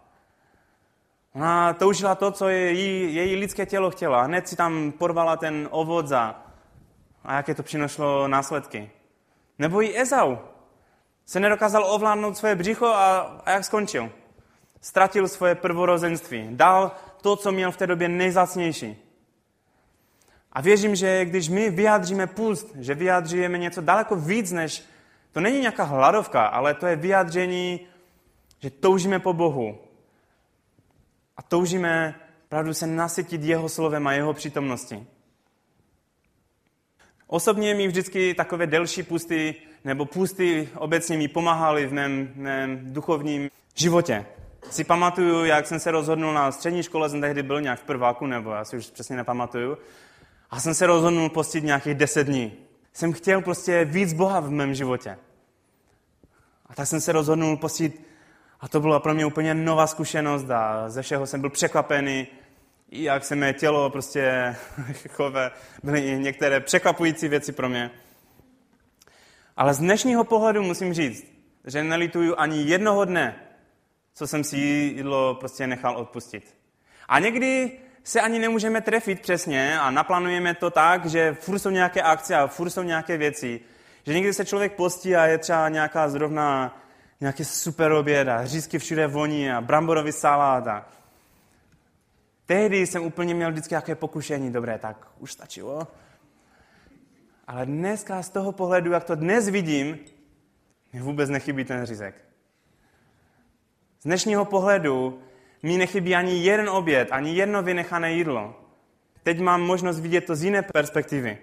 Ona 1.35 1.73
toužila 1.73 2.15
to, 2.15 2.31
co 2.31 2.49
její, 2.49 3.15
její 3.15 3.35
lidské 3.35 3.65
tělo 3.65 3.91
chtělo. 3.91 4.15
A 4.15 4.21
hned 4.21 4.47
si 4.47 4.55
tam 4.55 4.91
porvala 4.91 5.37
ten 5.37 5.67
ovoc 5.71 6.11
a, 6.11 6.43
a 7.23 7.35
jaké 7.35 7.55
to 7.55 7.63
přineslo 7.63 8.27
následky. 8.27 8.91
Nebo 9.59 9.81
i 9.81 9.99
Ezau. 9.99 10.37
Se 11.29 11.39
nedokázal 11.39 11.85
ovládnout 11.85 12.37
svoje 12.37 12.55
břicho 12.55 12.85
a, 12.85 13.19
a 13.45 13.51
jak 13.51 13.65
skončil? 13.65 14.11
Ztratil 14.81 15.27
svoje 15.27 15.55
prvorozenství. 15.55 16.47
Dal 16.51 16.91
to, 17.21 17.35
co 17.35 17.51
měl 17.51 17.71
v 17.71 17.77
té 17.77 17.87
době 17.87 18.09
nejzácnější. 18.09 18.97
A 20.51 20.61
věřím, 20.61 20.95
že 20.95 21.25
když 21.25 21.49
my 21.49 21.69
vyjádříme 21.69 22.27
půst, 22.27 22.75
že 22.75 22.95
vyjádříme 22.95 23.57
něco 23.57 23.81
daleko 23.81 24.15
víc, 24.15 24.51
než 24.51 24.83
to 25.31 25.39
není 25.39 25.59
nějaká 25.59 25.83
hladovka, 25.83 26.45
ale 26.45 26.73
to 26.73 26.87
je 26.87 26.95
vyjádření 26.95 27.87
že 28.59 28.69
toužíme 28.69 29.19
po 29.19 29.33
Bohu 29.33 29.77
a 31.37 31.41
toužíme 31.41 32.19
pravdu 32.49 32.73
se 32.73 32.87
nasytit 32.87 33.43
jeho 33.43 33.69
slovem 33.69 34.07
a 34.07 34.13
jeho 34.13 34.33
přítomnosti. 34.33 35.07
Osobně 37.27 37.75
mi 37.75 37.87
vždycky 37.87 38.33
takové 38.33 38.67
delší 38.67 39.03
pusty 39.03 39.55
nebo 39.83 40.05
pusty 40.05 40.69
obecně 40.75 41.17
mi 41.17 41.27
pomáhaly 41.27 41.87
v 41.87 41.93
mém, 41.93 42.31
mém 42.35 42.93
duchovním 42.93 43.49
životě. 43.75 44.25
Si 44.71 44.83
pamatuju, 44.83 45.45
jak 45.45 45.67
jsem 45.67 45.79
se 45.79 45.91
rozhodnul 45.91 46.33
na 46.33 46.51
střední 46.51 46.83
škole, 46.83 47.09
jsem 47.09 47.21
tehdy 47.21 47.43
byl 47.43 47.61
nějak 47.61 47.79
v 47.79 47.83
prváku, 47.83 48.25
nebo 48.25 48.51
já 48.51 48.65
si 48.65 48.77
už 48.77 48.89
přesně 48.89 49.15
nepamatuju, 49.15 49.77
a 50.51 50.59
jsem 50.59 50.73
se 50.73 50.87
rozhodnul 50.87 51.29
postit 51.29 51.63
nějakých 51.63 51.95
deset 51.95 52.23
dní. 52.23 52.53
Jsem 52.93 53.13
chtěl 53.13 53.41
prostě 53.41 53.85
víc 53.85 54.13
Boha 54.13 54.39
v 54.39 54.49
mém 54.49 54.73
životě. 54.73 55.17
A 56.65 56.75
tak 56.75 56.87
jsem 56.87 57.01
se 57.01 57.11
rozhodnul 57.11 57.57
postit 57.57 58.05
a 58.59 58.67
to 58.67 58.79
byla 58.79 58.99
pro 58.99 59.13
mě 59.13 59.25
úplně 59.25 59.53
nová 59.53 59.87
zkušenost 59.87 60.49
a 60.49 60.89
ze 60.89 61.01
všeho 61.01 61.27
jsem 61.27 61.41
byl 61.41 61.49
překvapený, 61.49 62.27
jak 62.91 63.25
se 63.25 63.35
mé 63.35 63.53
tělo 63.53 63.89
prostě 63.89 64.55
chove, 65.09 65.51
byly 65.83 66.19
některé 66.19 66.59
překvapující 66.59 67.27
věci 67.27 67.51
pro 67.51 67.69
mě. 67.69 67.91
Ale 69.59 69.73
z 69.73 69.77
dnešního 69.77 70.23
pohledu 70.23 70.63
musím 70.63 70.93
říct, 70.93 71.25
že 71.65 71.83
nelituju 71.83 72.35
ani 72.37 72.63
jednoho 72.63 73.05
dne, 73.05 73.35
co 74.13 74.27
jsem 74.27 74.43
si 74.43 74.57
jídlo 74.57 75.35
prostě 75.35 75.67
nechal 75.67 75.97
odpustit. 75.97 76.55
A 77.07 77.19
někdy 77.19 77.71
se 78.03 78.21
ani 78.21 78.39
nemůžeme 78.39 78.81
trefit 78.81 79.21
přesně 79.21 79.79
a 79.79 79.91
naplánujeme 79.91 80.53
to 80.53 80.69
tak, 80.69 81.05
že 81.05 81.33
furt 81.33 81.59
jsou 81.59 81.69
nějaké 81.69 82.01
akce 82.01 82.35
a 82.35 82.47
furt 82.47 82.69
jsou 82.69 82.83
nějaké 82.83 83.17
věci. 83.17 83.61
Že 84.05 84.13
někdy 84.13 84.33
se 84.33 84.45
člověk 84.45 84.75
postí 84.75 85.15
a 85.15 85.25
je 85.25 85.37
třeba 85.37 85.69
nějaká 85.69 86.09
zrovna 86.09 86.77
nějaký 87.21 87.45
super 87.45 87.91
oběd 87.91 88.27
a 88.27 88.45
řízky 88.45 88.79
všude 88.79 89.07
voní 89.07 89.51
a 89.51 89.61
bramborový 89.61 90.11
salát. 90.11 90.67
A... 90.67 90.85
Tehdy 92.45 92.87
jsem 92.87 93.03
úplně 93.03 93.33
měl 93.33 93.51
vždycky 93.51 93.73
nějaké 93.73 93.95
pokušení, 93.95 94.51
dobré, 94.51 94.77
tak 94.77 95.07
už 95.19 95.31
stačilo. 95.31 95.87
Ale 97.49 97.65
dneska 97.65 98.23
z 98.23 98.29
toho 98.29 98.51
pohledu, 98.51 98.91
jak 98.91 99.03
to 99.03 99.15
dnes 99.15 99.49
vidím, 99.49 99.99
mi 100.93 101.01
vůbec 101.01 101.29
nechybí 101.29 101.65
ten 101.65 101.85
řízek. 101.85 102.15
Z 103.99 104.03
dnešního 104.03 104.45
pohledu 104.45 105.21
mi 105.63 105.77
nechybí 105.77 106.15
ani 106.15 106.43
jeden 106.43 106.69
oběd, 106.69 107.07
ani 107.11 107.35
jedno 107.35 107.63
vynechané 107.63 108.13
jídlo. 108.13 108.61
Teď 109.23 109.39
mám 109.39 109.61
možnost 109.61 109.99
vidět 109.99 110.21
to 110.21 110.35
z 110.35 110.43
jiné 110.43 110.61
perspektivy. 110.61 111.37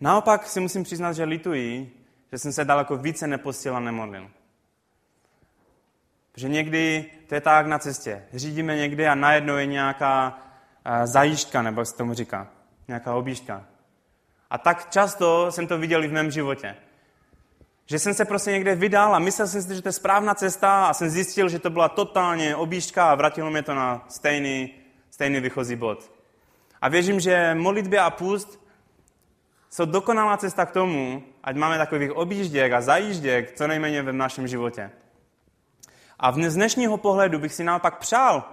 Naopak 0.00 0.46
si 0.46 0.60
musím 0.60 0.82
přiznat, 0.82 1.12
že 1.12 1.24
lituji, 1.24 1.92
že 2.32 2.38
jsem 2.38 2.52
se 2.52 2.64
daleko 2.64 2.96
více 2.96 3.26
nepostil 3.26 3.76
a 3.76 3.80
nemodlil. 3.80 4.30
Že 6.36 6.48
někdy 6.48 7.10
to 7.26 7.34
je 7.34 7.40
tak 7.40 7.66
na 7.66 7.78
cestě. 7.78 8.24
Řídíme 8.32 8.76
někdy 8.76 9.06
a 9.06 9.14
najednou 9.14 9.56
je 9.56 9.66
nějaká 9.66 10.38
zajížďka, 11.04 11.62
nebo 11.62 11.80
jak 11.80 11.88
se 11.88 11.96
tomu 11.96 12.14
říká. 12.14 12.48
Nějaká 12.88 13.14
objížďka. 13.14 13.64
A 14.50 14.58
tak 14.58 14.90
často 14.90 15.52
jsem 15.52 15.66
to 15.66 15.78
viděl 15.78 16.04
i 16.04 16.08
v 16.08 16.12
mém 16.12 16.30
životě. 16.30 16.76
Že 17.86 17.98
jsem 17.98 18.14
se 18.14 18.24
prostě 18.24 18.50
někde 18.50 18.74
vydal 18.74 19.14
a 19.14 19.18
myslel 19.18 19.48
jsem 19.48 19.62
si, 19.62 19.74
že 19.74 19.82
to 19.82 19.88
je 19.88 19.92
správná 19.92 20.34
cesta 20.34 20.86
a 20.86 20.94
jsem 20.94 21.10
zjistil, 21.10 21.48
že 21.48 21.58
to 21.58 21.70
byla 21.70 21.88
totálně 21.88 22.56
objížďka 22.56 23.10
a 23.10 23.14
vrátilo 23.14 23.50
mě 23.50 23.62
to 23.62 23.74
na 23.74 24.04
stejný, 24.08 24.74
stejný 25.10 25.40
výchozí 25.40 25.76
bod. 25.76 26.12
A 26.80 26.88
věřím, 26.88 27.20
že 27.20 27.54
modlitby 27.54 27.98
a 27.98 28.10
půst 28.10 28.68
jsou 29.70 29.84
dokonalá 29.84 30.36
cesta 30.36 30.66
k 30.66 30.70
tomu, 30.70 31.22
ať 31.44 31.56
máme 31.56 31.78
takových 31.78 32.12
objížděk 32.12 32.72
a 32.72 32.80
zajížděk 32.80 33.52
co 33.52 33.66
nejméně 33.66 34.02
v 34.02 34.12
našem 34.12 34.48
životě. 34.48 34.90
A 36.18 36.32
z 36.32 36.54
dnešního 36.54 36.96
pohledu 36.96 37.38
bych 37.38 37.54
si 37.54 37.64
naopak 37.64 37.98
přál 37.98 38.44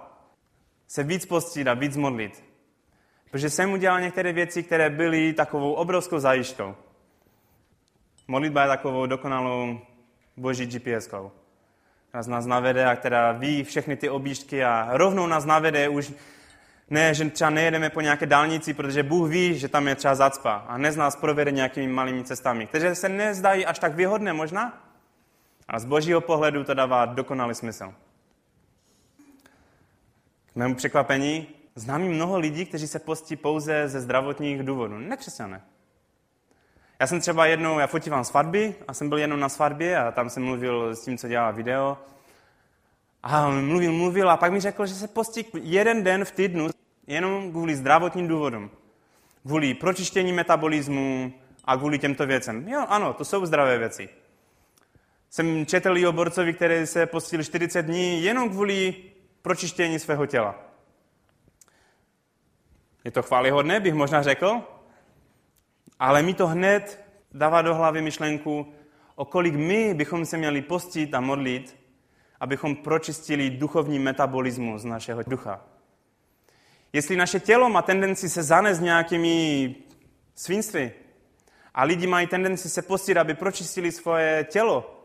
se 0.88 1.02
víc 1.02 1.26
postit 1.26 1.68
a 1.68 1.74
víc 1.74 1.96
modlit. 1.96 2.45
Protože 3.30 3.50
jsem 3.50 3.72
udělal 3.72 4.00
některé 4.00 4.32
věci, 4.32 4.62
které 4.62 4.90
byly 4.90 5.32
takovou 5.32 5.72
obrovskou 5.72 6.18
zajišťkou. 6.18 6.74
Modlitba 8.28 8.62
je 8.62 8.68
takovou 8.68 9.06
dokonalou 9.06 9.80
boží 10.36 10.66
GPS-kou. 10.66 11.30
Která 12.08 12.22
nás 12.26 12.46
navede 12.46 12.86
a 12.86 12.96
která 12.96 13.32
ví 13.32 13.64
všechny 13.64 13.96
ty 13.96 14.10
objížďky 14.10 14.64
a 14.64 14.88
rovnou 14.90 15.26
nás 15.26 15.44
navede 15.44 15.88
už 15.88 16.12
ne, 16.90 17.14
že 17.14 17.30
třeba 17.30 17.50
nejedeme 17.50 17.90
po 17.90 18.00
nějaké 18.00 18.26
dálnici, 18.26 18.74
protože 18.74 19.02
Bůh 19.02 19.30
ví, 19.30 19.58
že 19.58 19.68
tam 19.68 19.88
je 19.88 19.94
třeba 19.94 20.14
zacpa 20.14 20.54
a 20.68 20.78
ne 20.78 20.92
z 20.92 20.96
nás 20.96 21.16
provede 21.16 21.50
nějakými 21.50 21.92
malými 21.92 22.24
cestami, 22.24 22.66
které 22.66 22.94
se 22.94 23.08
nezdají 23.08 23.66
až 23.66 23.78
tak 23.78 23.94
výhodné 23.94 24.32
možná, 24.32 24.82
a 25.68 25.78
z 25.78 25.84
božího 25.84 26.20
pohledu 26.20 26.64
to 26.64 26.74
dává 26.74 27.04
dokonalý 27.04 27.54
smysl. 27.54 27.94
K 30.52 30.56
mému 30.56 30.74
překvapení 30.74 31.48
znám 31.76 32.02
mnoho 32.02 32.38
lidí, 32.38 32.66
kteří 32.66 32.88
se 32.88 32.98
postí 32.98 33.36
pouze 33.36 33.88
ze 33.88 34.00
zdravotních 34.00 34.62
důvodů. 34.62 34.98
Nekřesťané. 34.98 35.62
Já 37.00 37.06
jsem 37.06 37.20
třeba 37.20 37.46
jednou, 37.46 37.78
já 37.78 37.86
fotívám 37.86 38.24
svatby 38.24 38.74
a 38.88 38.94
jsem 38.94 39.08
byl 39.08 39.18
jednou 39.18 39.36
na 39.36 39.48
svatbě 39.48 39.98
a 39.98 40.10
tam 40.12 40.30
jsem 40.30 40.44
mluvil 40.44 40.94
s 40.96 41.04
tím, 41.04 41.18
co 41.18 41.28
dělá 41.28 41.50
video. 41.50 41.98
A 43.22 43.50
mluvil, 43.50 43.92
mluvil 43.92 44.30
a 44.30 44.36
pak 44.36 44.52
mi 44.52 44.60
řekl, 44.60 44.86
že 44.86 44.94
se 44.94 45.08
postí 45.08 45.46
jeden 45.62 46.04
den 46.04 46.24
v 46.24 46.30
týdnu 46.30 46.68
jenom 47.06 47.50
kvůli 47.50 47.76
zdravotním 47.76 48.28
důvodům. 48.28 48.70
Kvůli 49.42 49.74
pročištění 49.74 50.32
metabolismu 50.32 51.32
a 51.64 51.76
kvůli 51.76 51.98
těmto 51.98 52.26
věcem. 52.26 52.68
Jo, 52.68 52.86
ano, 52.88 53.12
to 53.12 53.24
jsou 53.24 53.46
zdravé 53.46 53.78
věci. 53.78 54.08
Jsem 55.30 55.66
četl 55.66 55.96
i 55.96 56.06
o 56.06 56.12
borcovi, 56.12 56.52
který 56.52 56.86
se 56.86 57.06
postil 57.06 57.42
40 57.42 57.82
dní 57.82 58.24
jenom 58.24 58.50
kvůli 58.50 58.94
pročištění 59.42 59.98
svého 59.98 60.26
těla. 60.26 60.65
Je 63.06 63.12
to 63.12 63.22
chválihodné, 63.22 63.80
bych 63.80 63.94
možná 63.94 64.22
řekl, 64.22 64.62
ale 65.98 66.22
mi 66.22 66.34
to 66.34 66.46
hned 66.46 67.04
dává 67.32 67.62
do 67.62 67.74
hlavy 67.74 68.02
myšlenku, 68.02 68.72
o 69.14 69.24
kolik 69.24 69.54
my 69.54 69.94
bychom 69.94 70.26
se 70.26 70.36
měli 70.36 70.62
postit 70.62 71.14
a 71.14 71.20
modlit, 71.20 71.76
abychom 72.40 72.76
pročistili 72.76 73.50
duchovní 73.50 73.98
metabolismus 73.98 74.84
našeho 74.84 75.22
ducha. 75.22 75.64
Jestli 76.92 77.16
naše 77.16 77.40
tělo 77.40 77.68
má 77.68 77.82
tendenci 77.82 78.28
se 78.28 78.42
zanést 78.42 78.80
nějakými 78.80 79.74
svinství 80.34 80.90
a 81.74 81.84
lidi 81.84 82.06
mají 82.06 82.26
tendenci 82.26 82.70
se 82.70 82.82
postit, 82.82 83.16
aby 83.16 83.34
pročistili 83.34 83.92
svoje 83.92 84.46
tělo, 84.50 84.96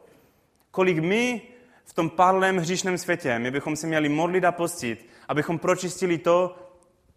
Kolik 0.71 0.99
my 0.99 1.41
v 1.85 1.93
tom 1.93 2.09
padlém 2.09 2.57
hříšném 2.57 2.97
světě, 2.97 3.39
my 3.39 3.51
bychom 3.51 3.75
se 3.75 3.87
měli 3.87 4.09
modlit 4.09 4.43
a 4.43 4.51
postit, 4.51 5.09
abychom 5.27 5.59
pročistili 5.59 6.17
to, 6.17 6.55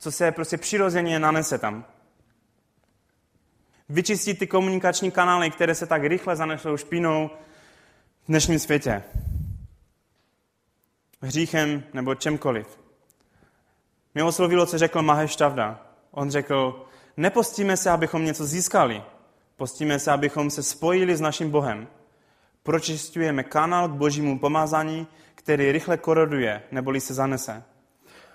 co 0.04 0.12
se 0.12 0.32
prostě 0.32 0.56
přirozeně 0.56 1.18
nanese 1.18 1.58
tam. 1.58 1.84
Vyčistit 3.88 4.38
ty 4.38 4.46
komunikační 4.46 5.10
kanály, 5.10 5.50
které 5.50 5.74
se 5.74 5.86
tak 5.86 6.04
rychle 6.04 6.36
zanešou 6.36 6.76
špinou 6.76 7.30
v 8.24 8.26
dnešním 8.28 8.58
světě. 8.58 9.02
Hříchem 11.22 11.82
nebo 11.92 12.14
čemkoliv. 12.14 12.80
Mě 14.14 14.24
oslovilo, 14.24 14.66
co 14.66 14.78
řekl 14.78 15.02
Maheš 15.02 15.36
Tavda. 15.36 15.86
On 16.10 16.30
řekl, 16.30 16.86
nepostíme 17.16 17.76
se, 17.76 17.90
abychom 17.90 18.24
něco 18.24 18.44
získali. 18.44 19.02
Postíme 19.56 19.98
se, 19.98 20.12
abychom 20.12 20.50
se 20.50 20.62
spojili 20.62 21.16
s 21.16 21.20
naším 21.20 21.50
Bohem 21.50 21.88
pročistujeme 22.62 23.42
kanál 23.42 23.88
k 23.88 23.92
božímu 23.92 24.38
pomazání, 24.38 25.06
který 25.34 25.72
rychle 25.72 25.96
koroduje, 25.96 26.62
neboli 26.72 27.00
se 27.00 27.14
zanese. 27.14 27.62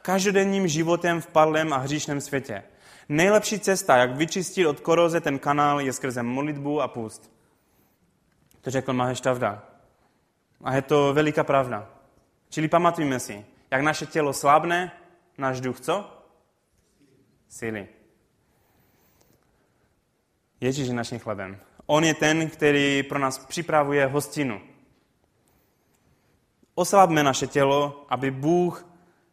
Každodenním 0.02 0.68
životem 0.68 1.22
v 1.22 1.28
padlém 1.28 1.74
a 1.74 1.78
hříšném 1.78 2.22
světě. 2.22 2.64
Nejlepší 3.10 3.60
cesta, 3.60 3.98
jak 3.98 4.16
vyčistit 4.16 4.68
od 4.68 4.80
koroze 4.80 5.22
ten 5.22 5.40
kanál, 5.40 5.82
je 5.82 5.94
skrze 5.94 6.24
modlitbu 6.24 6.82
a 6.82 6.88
půst. 6.88 7.32
To 8.62 8.72
řekl 8.72 8.94
Maheš 8.94 9.22
Tavda. 9.22 9.64
A 10.64 10.76
je 10.76 10.82
to 10.82 11.14
veliká 11.14 11.44
pravda. 11.44 11.90
Čili 12.50 12.68
pamatujme 12.68 13.20
si, 13.20 13.46
jak 13.72 13.82
naše 13.82 14.06
tělo 14.06 14.34
slábne, 14.34 14.92
náš 15.38 15.62
duch 15.62 15.80
co? 15.80 16.24
Síly. 17.50 17.88
Ježíš 20.62 20.88
je 20.88 20.94
naším 20.94 21.20
chlebem. 21.20 21.60
On 21.86 22.04
je 22.04 22.14
ten, 22.14 22.50
který 22.50 23.04
pro 23.04 23.20
nás 23.20 23.46
připravuje 23.46 24.06
hostinu. 24.06 24.62
Oslabme 26.76 27.24
naše 27.24 27.48
tělo, 27.48 28.06
aby 28.10 28.32
Bůh 28.32 28.89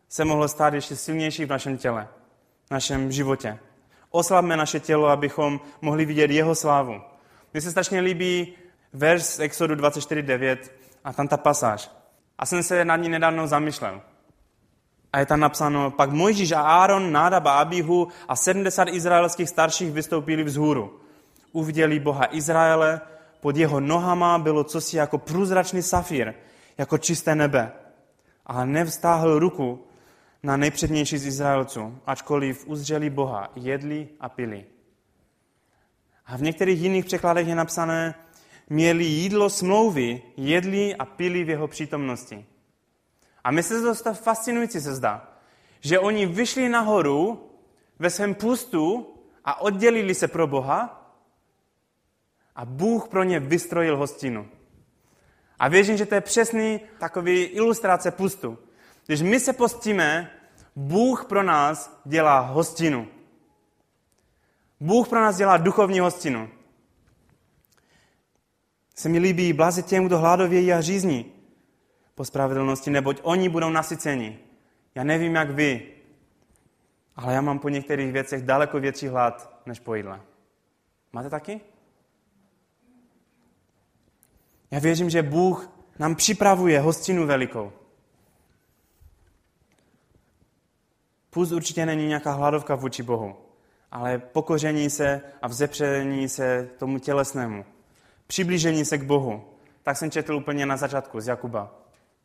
se 0.09 0.25
mohl 0.25 0.49
stát 0.49 0.75
ještě 0.75 0.97
silnější 0.97 1.45
v 1.45 1.49
našem 1.49 1.79
těle, 1.79 2.09
v 2.67 2.71
našem 2.71 3.13
životě. 3.13 3.59
Oslabme 4.11 4.57
naše 4.57 4.81
tělo, 4.81 5.07
abychom 5.09 5.61
mohli 5.81 6.05
vidět 6.05 6.31
jeho 6.31 6.55
slávu. 6.55 7.01
Mně 7.53 7.61
se 7.61 7.71
strašně 7.71 8.01
líbí 8.01 8.55
verš 8.93 9.23
z 9.23 9.41
Exodu 9.41 9.75
24.9 9.75 10.59
a 11.05 11.13
tam 11.13 11.29
ta 11.29 11.37
pasáž. 11.37 11.91
A 12.39 12.47
jsem 12.47 12.63
se 12.63 12.85
nad 12.85 12.97
ní 12.97 13.09
nedávno 13.09 13.47
zamýšlel. 13.47 14.01
A 15.13 15.19
je 15.19 15.27
tam 15.27 15.41
napsáno, 15.41 15.91
pak 15.91 16.11
Mojžíš 16.11 16.53
a 16.53 16.61
Áron, 16.61 17.13
Nádab 17.13 17.47
a 17.47 17.59
Abihu 17.59 18.09
a 18.29 18.37
70 18.37 18.89
izraelských 18.89 19.49
starších 19.49 19.93
vystoupili 19.93 20.45
vzhůru 20.45 21.01
uviděli 21.57 22.01
Boha 22.01 22.37
Izraele, 22.37 23.01
pod 23.41 23.57
jeho 23.57 23.81
nohama 23.81 24.39
bylo 24.39 24.65
cosi 24.65 24.97
jako 24.97 25.19
průzračný 25.19 25.83
safír, 25.83 26.35
jako 26.79 26.99
čisté 26.99 27.35
nebe. 27.35 27.73
A 28.47 28.65
nevstáhl 28.65 29.39
ruku 29.39 29.86
na 30.47 30.57
nejpřednější 30.57 31.19
z 31.19 31.27
Izraelců, 31.27 31.99
ačkoliv 32.07 32.67
uzřeli 32.67 33.11
Boha, 33.11 33.53
jedli 33.57 34.09
a 34.21 34.29
pili. 34.29 34.65
A 36.27 36.37
v 36.37 36.43
některých 36.43 36.81
jiných 36.81 37.05
překladech 37.05 37.49
je 37.49 37.55
napsané, 37.55 38.15
měli 38.69 39.05
jídlo 39.05 39.51
smlouvy, 39.51 40.23
jedli 40.37 40.95
a 40.97 41.05
pili 41.05 41.45
v 41.45 41.49
jeho 41.49 41.69
přítomnosti. 41.69 42.47
A 43.45 43.51
mi 43.51 43.63
se 43.63 43.95
to 44.05 44.15
fascinující 44.15 44.81
se 44.81 44.95
zdá, 44.95 45.39
že 45.81 45.99
oni 45.99 46.27
vyšli 46.27 46.69
nahoru 46.69 47.51
ve 47.99 48.11
svém 48.11 48.35
pustu 48.35 49.15
a 49.45 49.61
oddělili 49.61 50.15
se 50.15 50.29
pro 50.29 50.47
Boha 50.47 51.13
a 52.57 52.65
Bůh 52.65 53.09
pro 53.09 53.23
ně 53.23 53.41
vystrojil 53.41 53.97
hostinu. 53.97 54.49
A 55.59 55.69
věřím, 55.69 55.97
že 55.97 56.07
to 56.07 56.15
je 56.15 56.21
přesný 56.21 56.81
takový 56.99 57.43
ilustrace 57.43 58.11
pustu. 58.11 58.59
Když 59.07 59.23
my 59.23 59.41
se 59.41 59.53
postíme, 59.53 60.36
Bůh 60.77 61.25
pro 61.25 61.43
nás 61.43 62.01
dělá 62.05 62.41
hostinu. 62.41 63.09
Bůh 64.81 65.09
pro 65.09 65.21
nás 65.21 65.37
dělá 65.37 65.57
duchovní 65.57 66.01
hostinu. 66.01 66.49
Se 68.95 69.09
mi 69.09 69.19
líbí 69.19 69.53
blaze 69.53 69.83
těm, 69.83 70.07
kdo 70.07 70.19
hladovějí 70.19 70.73
a 70.73 70.81
řízní. 70.81 71.33
po 72.15 72.25
spravedlnosti, 72.25 72.91
neboť 72.91 73.21
oni 73.23 73.49
budou 73.49 73.71
nasyceni. 73.71 74.39
Já 74.95 75.05
nevím, 75.05 75.35
jak 75.35 75.51
vy, 75.51 75.93
ale 77.17 77.35
já 77.35 77.41
mám 77.41 77.59
po 77.59 77.69
některých 77.69 78.13
věcech 78.13 78.43
daleko 78.43 78.81
větší 78.81 79.09
hlad, 79.09 79.63
než 79.67 79.81
po 79.81 79.95
jídle. 79.95 80.21
Máte 81.13 81.31
taky? 81.31 81.61
Já 84.71 84.79
věřím, 84.79 85.11
že 85.11 85.23
Bůh 85.23 85.71
nám 85.99 86.15
připravuje 86.15 86.81
hostinu 86.81 87.27
velikou. 87.27 87.73
Půst 91.37 91.53
určitě 91.53 91.87
není 91.87 92.07
nějaká 92.07 92.33
hladovka 92.33 92.75
vůči 92.75 93.03
Bohu, 93.03 93.37
ale 93.93 94.19
pokoření 94.19 94.91
se 94.91 95.21
a 95.43 95.49
vzepření 95.49 96.29
se 96.29 96.69
tomu 96.79 96.99
tělesnému. 96.99 97.65
Přiblížení 98.27 98.85
se 98.85 98.99
k 98.99 99.03
Bohu. 99.03 99.45
Tak 99.83 99.97
jsem 99.97 100.11
četl 100.11 100.35
úplně 100.35 100.67
na 100.67 100.77
začátku 100.77 101.21
z 101.21 101.27
Jakuba. 101.27 101.75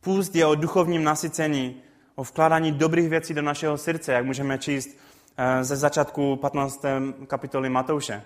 Půst 0.01 0.35
je 0.35 0.45
o 0.45 0.55
duchovním 0.55 1.03
nasycení, 1.03 1.81
o 2.15 2.23
vkládání 2.23 2.71
dobrých 2.71 3.09
věcí 3.09 3.33
do 3.33 3.41
našeho 3.41 3.77
srdce, 3.77 4.13
jak 4.13 4.25
můžeme 4.25 4.57
číst 4.57 4.89
eh, 5.37 5.63
ze 5.63 5.75
začátku 5.75 6.35
15. 6.35 6.85
kapitoly 7.27 7.69
Matouše. 7.69 8.23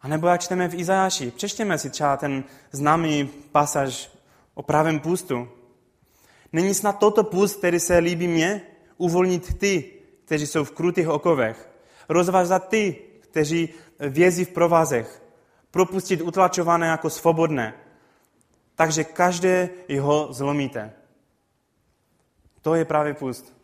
A 0.00 0.08
nebo 0.08 0.26
jak 0.26 0.40
čteme 0.40 0.68
v 0.68 0.74
Izajáši, 0.74 1.30
přečtěme 1.30 1.78
si 1.78 1.90
třeba 1.90 2.16
ten 2.16 2.44
známý 2.72 3.30
pasaž 3.52 4.10
o 4.54 4.62
pravém 4.62 5.00
půstu. 5.00 5.48
Není 6.52 6.74
snad 6.74 6.98
toto 6.98 7.24
půst, 7.24 7.56
který 7.56 7.80
se 7.80 7.98
líbí 7.98 8.28
mně, 8.28 8.62
uvolnit 8.96 9.58
ty, 9.58 9.92
kteří 10.24 10.46
jsou 10.46 10.64
v 10.64 10.70
krutých 10.70 11.08
okovech, 11.08 11.70
rozvázat 12.08 12.68
ty, 12.68 12.96
kteří 13.20 13.68
vězí 13.98 14.44
v 14.44 14.50
provázech, 14.50 15.22
propustit 15.70 16.20
utlačované 16.20 16.86
jako 16.86 17.10
svobodné, 17.10 17.74
takže 18.74 19.04
každé 19.04 19.68
jeho 19.88 20.32
zlomíte. 20.32 20.92
To 22.62 22.74
je 22.74 22.84
právě 22.84 23.14
půst. 23.14 23.54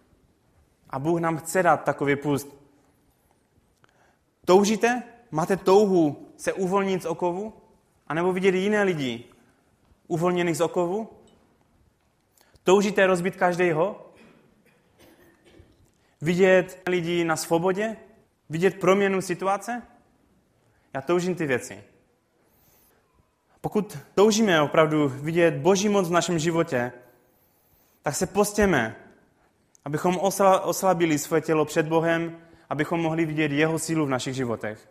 A 0.90 0.98
Bůh 0.98 1.20
nám 1.20 1.36
chce 1.36 1.62
dát 1.62 1.84
takový 1.84 2.16
půst. 2.16 2.48
Toužíte? 4.44 5.02
Máte 5.30 5.56
touhu 5.56 6.28
se 6.36 6.52
uvolnit 6.52 7.02
z 7.02 7.06
okovu? 7.06 7.52
A 8.06 8.14
nebo 8.14 8.32
vidět 8.32 8.54
jiné 8.54 8.82
lidi 8.82 9.24
uvolněných 10.08 10.56
z 10.56 10.60
okovu? 10.60 11.08
Toužíte 12.64 13.06
rozbít 13.06 13.36
každého? 13.36 14.12
Vidět 16.20 16.82
lidi 16.86 17.24
na 17.24 17.36
svobodě? 17.36 17.96
Vidět 18.50 18.80
proměnu 18.80 19.20
situace? 19.20 19.82
Já 20.94 21.00
toužím 21.00 21.34
ty 21.34 21.46
věci. 21.46 21.84
Pokud 23.60 23.98
toužíme 24.14 24.62
opravdu 24.62 25.08
vidět 25.08 25.54
Boží 25.54 25.88
moc 25.88 26.08
v 26.08 26.12
našem 26.12 26.38
životě, 26.38 26.92
tak 28.02 28.14
se 28.14 28.26
postěme, 28.26 28.96
abychom 29.84 30.18
oslabili 30.62 31.18
svoje 31.18 31.42
tělo 31.42 31.64
před 31.64 31.86
Bohem, 31.86 32.38
abychom 32.70 33.00
mohli 33.00 33.26
vidět 33.26 33.52
jeho 33.52 33.78
sílu 33.78 34.06
v 34.06 34.10
našich 34.10 34.34
životech. 34.34 34.88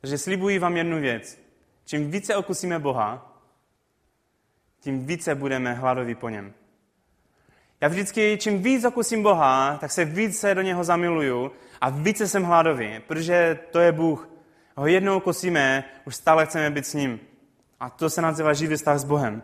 Takže 0.00 0.18
slibuji 0.18 0.58
vám 0.58 0.76
jednu 0.76 1.00
věc. 1.00 1.38
Čím 1.84 2.10
více 2.10 2.36
okusíme 2.36 2.78
Boha, 2.78 3.37
tím 4.80 5.06
více 5.06 5.34
budeme 5.34 5.74
hladoví 5.74 6.14
po 6.14 6.28
něm. 6.28 6.54
Já 7.80 7.88
vždycky, 7.88 8.38
čím 8.40 8.62
víc 8.62 8.84
okusím 8.84 9.22
Boha, 9.22 9.78
tak 9.80 9.90
se 9.90 10.04
více 10.04 10.54
do 10.54 10.62
něho 10.62 10.84
zamiluju 10.84 11.52
a 11.80 11.90
více 11.90 12.28
jsem 12.28 12.44
hladový, 12.44 13.00
protože 13.06 13.58
to 13.70 13.78
je 13.78 13.92
Bůh. 13.92 14.28
Ho 14.76 14.86
jednou 14.86 15.16
okosíme, 15.16 15.84
už 16.04 16.16
stále 16.16 16.46
chceme 16.46 16.70
být 16.70 16.86
s 16.86 16.94
ním. 16.94 17.20
A 17.80 17.90
to 17.90 18.10
se 18.10 18.22
nazývá 18.22 18.52
živý 18.52 18.76
vztah 18.76 18.98
s 18.98 19.04
Bohem. 19.04 19.42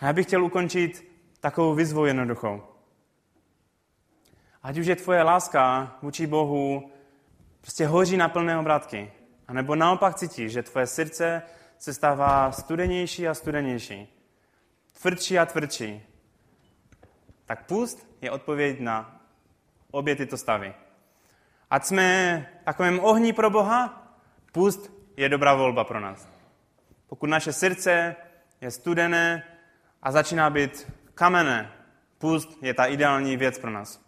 A 0.00 0.06
já 0.06 0.12
bych 0.12 0.26
chtěl 0.26 0.44
ukončit 0.44 1.08
takovou 1.40 1.74
výzvou 1.74 2.04
jednoduchou. 2.04 2.62
Ať 4.62 4.78
už 4.78 4.86
je 4.86 4.96
tvoje 4.96 5.22
láska 5.22 5.96
vůči 6.02 6.26
Bohu 6.26 6.90
prostě 7.60 7.86
hoří 7.86 8.16
na 8.16 8.28
plné 8.28 8.58
obrátky, 8.58 9.12
anebo 9.48 9.74
naopak 9.74 10.14
cítíš, 10.14 10.52
že 10.52 10.62
tvoje 10.62 10.86
srdce 10.86 11.42
se 11.82 11.94
stává 11.94 12.52
studenější 12.52 13.28
a 13.28 13.34
studenější, 13.34 14.08
tvrdší 15.00 15.38
a 15.38 15.46
tvrdší, 15.46 16.02
tak 17.46 17.66
pust 17.66 18.06
je 18.20 18.30
odpověď 18.30 18.80
na 18.80 19.20
obě 19.90 20.16
tyto 20.16 20.36
stavy. 20.36 20.74
Ať 21.70 21.84
jsme 21.84 22.46
takovém 22.64 23.00
ohní 23.00 23.32
pro 23.32 23.50
Boha, 23.50 24.12
pust 24.52 24.92
je 25.16 25.28
dobrá 25.28 25.54
volba 25.54 25.84
pro 25.84 26.00
nás. 26.00 26.28
Pokud 27.06 27.26
naše 27.26 27.52
srdce 27.52 28.16
je 28.60 28.70
studené 28.70 29.44
a 30.02 30.12
začíná 30.12 30.50
být 30.50 30.92
kamenné, 31.14 31.72
pust 32.18 32.62
je 32.62 32.74
ta 32.74 32.86
ideální 32.86 33.36
věc 33.36 33.58
pro 33.58 33.70
nás. 33.70 34.00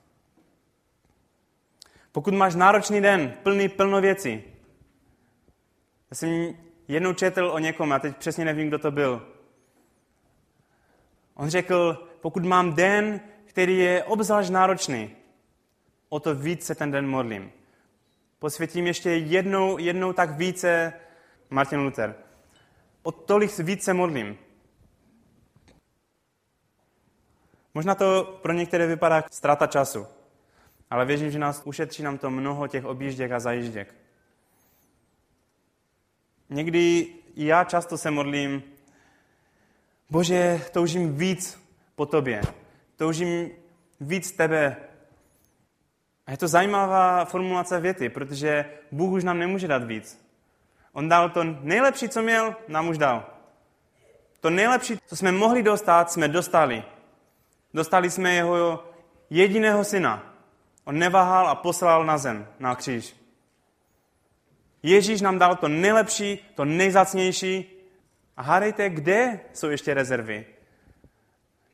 Pokud 2.12 2.34
máš 2.34 2.54
náročný 2.54 3.00
den, 3.00 3.34
plný 3.42 3.68
plno 3.68 4.00
věcí, 4.00 4.42
já 6.10 6.14
jsem 6.16 6.64
jednou 6.88 7.12
četl 7.12 7.51
o 7.53 7.59
někom, 7.59 7.92
a 7.92 7.99
teď 7.99 8.16
přesně 8.16 8.44
nevím, 8.44 8.68
kdo 8.68 8.79
to 8.79 8.90
byl. 8.90 9.29
On 11.35 11.49
řekl, 11.49 12.09
pokud 12.20 12.44
mám 12.44 12.75
den, 12.75 13.20
který 13.44 13.79
je 13.79 14.05
obzvlášť 14.05 14.51
náročný, 14.51 15.16
o 16.09 16.20
to 16.20 16.35
víc 16.35 16.66
se 16.66 16.75
ten 16.75 16.90
den 16.90 17.07
modlím. 17.07 17.53
Posvětím 18.38 18.87
ještě 18.87 19.11
jednou, 19.11 19.79
jednou 19.79 20.12
tak 20.12 20.31
více 20.31 20.92
Martin 21.51 21.81
Luther. 21.81 22.14
O 23.03 23.12
tolik 23.12 23.59
více 23.59 23.94
modlím. 23.94 24.38
Možná 27.75 27.94
to 27.94 28.38
pro 28.42 28.53
některé 28.53 28.87
vypadá 28.87 29.16
jako 29.16 29.29
ztráta 29.33 29.66
času, 29.66 30.07
ale 30.90 31.05
věřím, 31.05 31.31
že 31.31 31.38
nás 31.38 31.62
ušetří 31.64 32.03
nám 32.03 32.18
to 32.18 32.31
mnoho 32.31 32.68
těch 32.68 32.85
objížděk 32.85 33.33
a 33.33 33.40
zajížděk. 33.40 33.94
Někdy 36.50 37.07
já 37.37 37.64
často 37.64 37.98
se 37.98 38.11
modlím, 38.11 38.62
Bože, 40.11 40.61
toužím 40.72 41.16
víc 41.16 41.61
po 41.94 42.07
tobě. 42.07 42.42
Toužím 42.96 43.50
víc 44.00 44.33
tebe. 44.33 44.76
A 46.26 46.30
je 46.30 46.37
to 46.37 46.48
zajímavá 46.48 47.24
formulace 47.24 47.80
věty, 47.80 48.09
protože 48.09 48.64
Bůh 48.92 49.12
už 49.12 49.24
nám 49.24 49.38
nemůže 49.38 49.68
dát 49.68 49.85
víc. 49.85 50.24
On 50.92 51.09
dal 51.09 51.30
to 51.30 51.44
nejlepší, 51.44 52.09
co 52.09 52.22
měl, 52.22 52.57
nám 52.68 52.88
už 52.88 52.98
dal. 52.98 53.26
To 54.40 54.50
nejlepší, 54.50 54.98
co 55.07 55.16
jsme 55.16 55.33
mohli 55.33 55.62
dostat, 55.62 56.12
jsme 56.12 56.28
dostali. 56.28 56.85
Dostali 57.74 58.11
jsme 58.11 58.35
jeho 58.35 58.85
jediného 59.30 59.85
syna. 59.85 60.35
On 60.85 60.98
neváhal 60.98 61.48
a 61.48 61.54
poslal 61.54 62.04
na 62.04 62.18
zem, 62.18 62.48
na 62.59 62.74
kříž. 62.74 63.16
Ježíš 64.87 65.20
nám 65.20 65.38
dal 65.38 65.57
to 65.57 65.68
nejlepší, 65.68 66.51
to 66.55 66.64
nejzacnější. 66.64 67.70
A 68.37 68.42
hádejte, 68.42 68.90
kde 68.90 69.40
jsou 69.53 69.68
ještě 69.68 69.94
rezervy? 69.94 70.47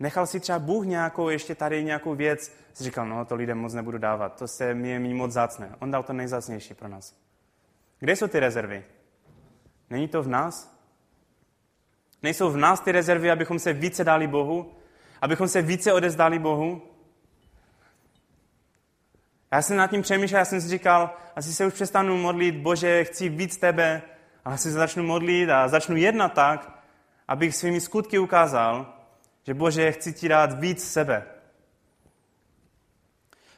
Nechal 0.01 0.27
si 0.27 0.41
třeba 0.41 0.59
Bůh 0.59 0.87
nějakou, 0.87 1.29
ještě 1.29 1.55
tady 1.55 1.85
nějakou 1.85 2.15
věc, 2.15 2.53
si 2.73 2.85
říkal, 2.85 3.07
no 3.07 3.25
to 3.25 3.35
lidem 3.35 3.59
moc 3.59 3.75
nebudu 3.75 3.99
dávat, 3.99 4.39
to 4.39 4.49
se 4.49 4.75
mi 4.75 4.89
je 4.89 5.15
moc 5.15 5.33
zácné. 5.33 5.77
On 5.79 5.91
dal 5.91 6.03
to 6.03 6.13
nejzácnější 6.13 6.75
pro 6.75 6.89
nás. 6.89 7.15
Kde 7.99 8.17
jsou 8.17 8.27
ty 8.27 8.41
rezervy? 8.41 8.85
Není 9.91 10.09
to 10.09 10.23
v 10.23 10.29
nás? 10.29 10.81
Nejsou 12.23 12.51
v 12.51 12.57
nás 12.57 12.81
ty 12.81 12.93
rezervy, 12.93 13.31
abychom 13.31 13.59
se 13.59 13.73
více 13.73 14.05
dali 14.05 14.27
Bohu? 14.27 14.73
Abychom 15.23 15.49
se 15.49 15.63
více 15.63 15.93
odezdali 15.93 16.39
Bohu? 16.39 16.90
Já 19.53 19.63
jsem 19.63 19.77
nad 19.77 19.91
tím 19.91 20.03
přemýšlel, 20.03 20.39
já 20.39 20.45
jsem 20.45 20.61
si 20.61 20.69
říkal, 20.69 21.11
asi 21.37 21.53
se 21.53 21.67
už 21.67 21.75
přestanu 21.75 22.17
modlit, 22.17 22.55
Bože, 22.55 23.05
chci 23.05 23.29
víc 23.29 23.57
tebe, 23.57 24.03
a 24.45 24.51
asi 24.51 24.63
se 24.63 24.71
začnu 24.71 25.03
modlit 25.03 25.51
a 25.51 25.69
začnu 25.69 25.97
jednat 25.97 26.33
tak, 26.33 26.85
abych 27.29 27.57
svými 27.57 27.81
skutky 27.81 28.19
ukázal, 28.19 28.95
že 29.47 29.55
Bože, 29.55 29.93
chci 29.93 30.13
ti 30.13 30.29
dát 30.29 30.61
víc 30.61 30.93
sebe. 30.93 31.23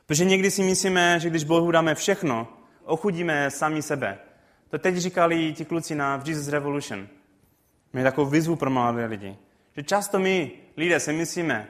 Protože 0.07 0.25
někdy 0.25 0.51
si 0.51 0.63
myslíme, 0.63 1.21
že 1.21 1.31
když 1.31 1.45
Bohu 1.45 1.71
dáme 1.71 1.95
všechno, 1.95 2.49
ochudíme 2.85 3.51
sami 3.51 3.83
sebe. 3.83 4.19
To 4.69 4.79
teď 4.79 4.97
říkali 4.97 5.53
ti 5.53 5.65
kluci 5.65 5.95
na 5.95 6.23
Jesus 6.27 6.49
Revolution. 6.49 7.09
Měli 7.93 8.05
takovou 8.05 8.31
výzvu 8.31 8.57
pro 8.57 8.71
mladé 8.71 9.05
lidi. 9.05 9.37
Že 9.77 9.83
často 9.83 10.19
my, 10.19 10.53
lidé, 10.77 11.01
si 11.01 11.13
myslíme, 11.13 11.69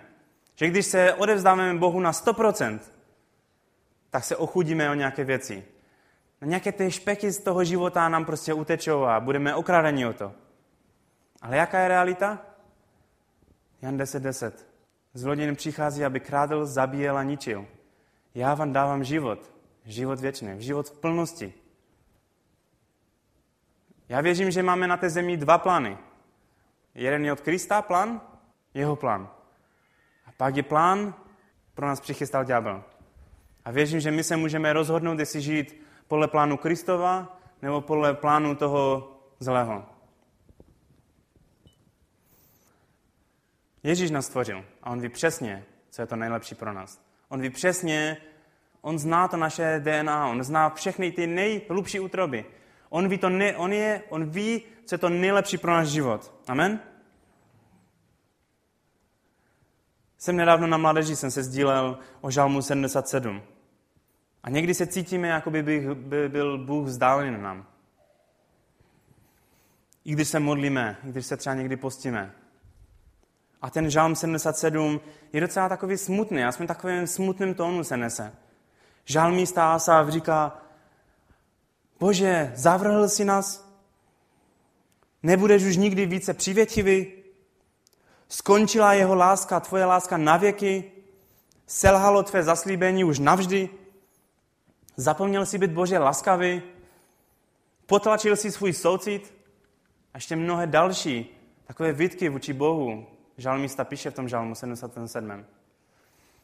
že 0.55 0.66
když 0.66 0.86
se 0.86 1.14
odevzdáme 1.14 1.74
Bohu 1.74 2.01
na 2.01 2.12
100%, 2.12 2.78
tak 4.12 4.24
se 4.24 4.36
ochudíme 4.36 4.90
o 4.90 4.94
nějaké 4.94 5.24
věci. 5.24 5.64
Na 6.40 6.46
nějaké 6.48 6.72
ty 6.72 6.90
špeky 6.90 7.32
z 7.32 7.38
toho 7.38 7.64
života 7.64 8.08
nám 8.08 8.24
prostě 8.24 8.54
utečou 8.54 9.04
a 9.04 9.20
budeme 9.20 9.54
okradeni 9.54 10.06
o 10.06 10.12
to. 10.12 10.32
Ale 11.42 11.56
jaká 11.56 11.80
je 11.80 11.88
realita? 11.88 12.38
Jan 13.82 13.96
10.10. 13.96 14.20
10. 14.20 14.68
Zloděj 15.14 15.54
přichází, 15.54 16.04
aby 16.04 16.20
krádl, 16.20 16.66
zabíjel 16.66 17.18
a 17.18 17.22
ničil. 17.22 17.66
Já 18.34 18.54
vám 18.54 18.72
dávám 18.72 19.04
život. 19.04 19.52
Život 19.84 20.20
věčný. 20.20 20.62
Život 20.62 20.88
v 20.88 20.98
plnosti. 21.00 21.54
Já 24.08 24.20
věřím, 24.20 24.50
že 24.50 24.62
máme 24.62 24.88
na 24.88 24.96
té 24.96 25.10
zemi 25.10 25.36
dva 25.36 25.58
plány. 25.58 25.98
Jeden 26.94 27.24
je 27.24 27.32
od 27.32 27.40
Krista 27.40 27.82
plán, 27.82 28.20
jeho 28.74 28.96
plán. 28.96 29.30
A 30.26 30.32
pak 30.36 30.56
je 30.56 30.62
plán, 30.62 31.14
pro 31.74 31.86
nás 31.86 32.00
přichystal 32.00 32.44
ďábel. 32.44 32.84
A 33.64 33.70
věřím, 33.70 34.00
že 34.00 34.10
my 34.10 34.24
se 34.24 34.36
můžeme 34.36 34.72
rozhodnout, 34.72 35.18
jestli 35.18 35.40
žít 35.40 35.82
podle 36.08 36.28
plánu 36.28 36.56
Kristova 36.56 37.40
nebo 37.62 37.80
podle 37.80 38.14
plánu 38.14 38.54
toho 38.54 39.12
zlého. 39.40 39.84
Ježíš 43.82 44.10
nás 44.10 44.26
stvořil 44.26 44.64
a 44.82 44.90
on 44.90 45.00
ví 45.00 45.08
přesně, 45.08 45.64
co 45.90 46.02
je 46.02 46.06
to 46.06 46.16
nejlepší 46.16 46.54
pro 46.54 46.72
nás. 46.72 47.00
On 47.28 47.40
ví 47.40 47.50
přesně, 47.50 48.16
on 48.80 48.98
zná 48.98 49.28
to 49.28 49.36
naše 49.36 49.80
DNA, 49.84 50.26
on 50.26 50.44
zná 50.44 50.70
všechny 50.70 51.12
ty 51.12 51.26
nejhlubší 51.26 52.00
útroby. 52.00 52.44
On 52.88 53.08
ví, 53.08 53.18
to 53.18 53.28
ne, 53.28 53.56
on, 53.56 53.72
je, 53.72 54.02
on 54.08 54.30
ví, 54.30 54.62
co 54.84 54.94
je 54.94 54.98
to 54.98 55.08
nejlepší 55.08 55.58
pro 55.58 55.72
náš 55.72 55.88
život. 55.88 56.34
Amen? 56.48 56.80
Jsem 60.18 60.36
nedávno 60.36 60.66
na 60.66 60.76
mládeži, 60.76 61.16
jsem 61.16 61.30
se 61.30 61.42
sdílel 61.42 61.98
o 62.20 62.30
žalmu 62.30 62.62
77. 62.62 63.42
A 64.43 64.51
někdy 64.51 64.74
se 64.74 64.86
cítíme, 64.86 65.28
jako 65.28 65.51
by, 65.51 65.62
by 65.95 66.28
byl 66.28 66.59
Bůh 66.59 66.86
vzdálený 66.86 67.43
nám. 67.43 67.66
I 70.05 70.12
když 70.12 70.28
se 70.28 70.40
modlíme, 70.40 70.97
i 71.05 71.11
když 71.11 71.26
se 71.26 71.36
třeba 71.36 71.55
někdy 71.55 71.76
postíme. 71.76 72.32
A 73.62 73.70
ten 73.70 73.90
žalm 73.90 74.16
77 74.16 75.01
je 75.32 75.40
docela 75.40 75.68
takový 75.68 75.97
smutný, 75.97 76.45
aspoň 76.45 76.66
takovým 76.66 77.07
smutným 77.07 77.55
tónu 77.55 77.84
se 77.84 77.97
nese. 77.97 78.32
Žalmista 79.05 79.74
Asav 79.74 80.09
říká, 80.09 80.62
Bože, 82.01 82.53
zavrhl 82.55 83.09
si 83.09 83.24
nás? 83.24 83.72
Nebudeš 85.22 85.64
už 85.64 85.76
nikdy 85.76 86.07
více 86.07 86.34
přivětivý? 86.34 87.12
Skončila 88.28 88.93
jeho 88.93 89.14
láska, 89.14 89.61
tvoje 89.61 89.84
láska 89.84 90.16
na 90.16 90.36
věky? 90.36 90.93
Selhalo 91.66 92.22
tvé 92.22 92.43
zaslíbení 92.43 93.05
už 93.05 93.18
navždy? 93.18 93.68
Zapomněl 94.97 95.47
si 95.47 95.59
být 95.59 95.70
Bože 95.70 95.99
laskavý? 95.99 96.62
Potlačil 97.86 98.36
si 98.36 98.53
svůj 98.53 98.72
soucit? 98.72 99.34
A 100.14 100.16
ještě 100.16 100.36
mnohé 100.36 100.66
další 100.66 101.38
takové 101.64 101.93
výtky 101.93 102.28
vůči 102.28 102.53
Bohu. 102.53 103.07
Žalmista 103.38 103.84
píše 103.84 104.11
v 104.11 104.14
tom 104.14 104.28
žalmu 104.28 104.55
77. 104.55 105.45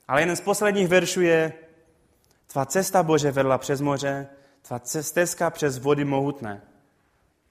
Ale 0.09 0.23
jeden 0.23 0.37
z 0.37 0.41
posledních 0.41 0.89
veršů 0.89 1.21
je 1.21 1.53
Tvá 2.53 2.67
cesta 2.67 3.03
Bože 3.03 3.31
vedla 3.31 3.59
přes 3.59 3.81
moře, 3.81 4.29
tvá 4.63 4.81
stezka 5.01 5.51
přes 5.51 5.79
vody 5.79 6.05
mohutné. 6.05 6.63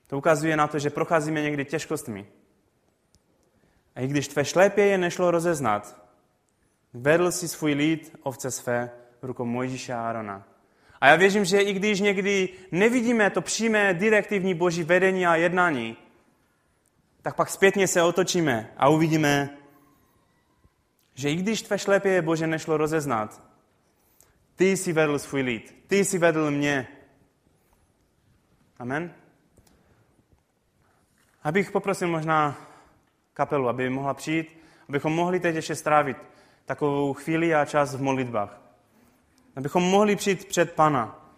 To 0.07 0.17
ukazuje 0.17 0.57
na 0.57 0.67
to, 0.67 0.79
že 0.79 0.89
procházíme 0.89 1.41
někdy 1.41 1.65
těžkostmi. 1.65 2.27
A 3.95 4.01
i 4.01 4.07
když 4.07 4.27
tvé 4.27 4.45
šlépě 4.45 4.85
je 4.85 4.97
nešlo 4.97 5.31
rozeznat, 5.31 5.97
vedl 6.93 7.31
si 7.31 7.47
svůj 7.47 7.73
lid 7.73 8.19
ovce 8.23 8.51
své 8.51 8.91
rukou 9.21 9.45
Mojžíše 9.45 9.93
a 9.93 10.09
Arona. 10.09 10.47
A 11.01 11.07
já 11.07 11.15
věřím, 11.15 11.45
že 11.45 11.61
i 11.61 11.73
když 11.73 11.99
někdy 11.99 12.49
nevidíme 12.71 13.29
to 13.29 13.41
přímé 13.41 13.93
direktivní 13.93 14.53
boží 14.53 14.83
vedení 14.83 15.27
a 15.27 15.35
jednání, 15.35 15.97
tak 17.21 17.35
pak 17.35 17.49
zpětně 17.49 17.87
se 17.87 18.03
otočíme 18.03 18.73
a 18.77 18.89
uvidíme, 18.89 19.57
že 21.13 21.31
i 21.31 21.35
když 21.35 21.61
tvé 21.61 21.79
šlépě 21.79 22.11
je 22.11 22.21
Bože 22.21 22.47
nešlo 22.47 22.77
rozeznat, 22.77 23.41
ty 24.55 24.77
jsi 24.77 24.93
vedl 24.93 25.19
svůj 25.19 25.41
lid, 25.41 25.83
ty 25.87 26.05
jsi 26.05 26.17
vedl 26.17 26.51
mě. 26.51 26.87
Amen. 28.79 29.13
Abych 31.43 31.71
poprosil 31.71 32.07
možná 32.07 32.67
kapelu, 33.33 33.69
aby 33.69 33.89
mohla 33.89 34.13
přijít, 34.13 34.63
abychom 34.89 35.13
mohli 35.13 35.39
teď 35.39 35.55
ještě 35.55 35.75
strávit 35.75 36.17
takovou 36.65 37.13
chvíli 37.13 37.55
a 37.55 37.65
čas 37.65 37.95
v 37.95 38.01
modlitbách. 38.01 38.66
Abychom 39.57 39.83
mohli 39.83 40.15
přijít 40.15 40.45
před 40.45 40.73
Pana. 40.73 41.29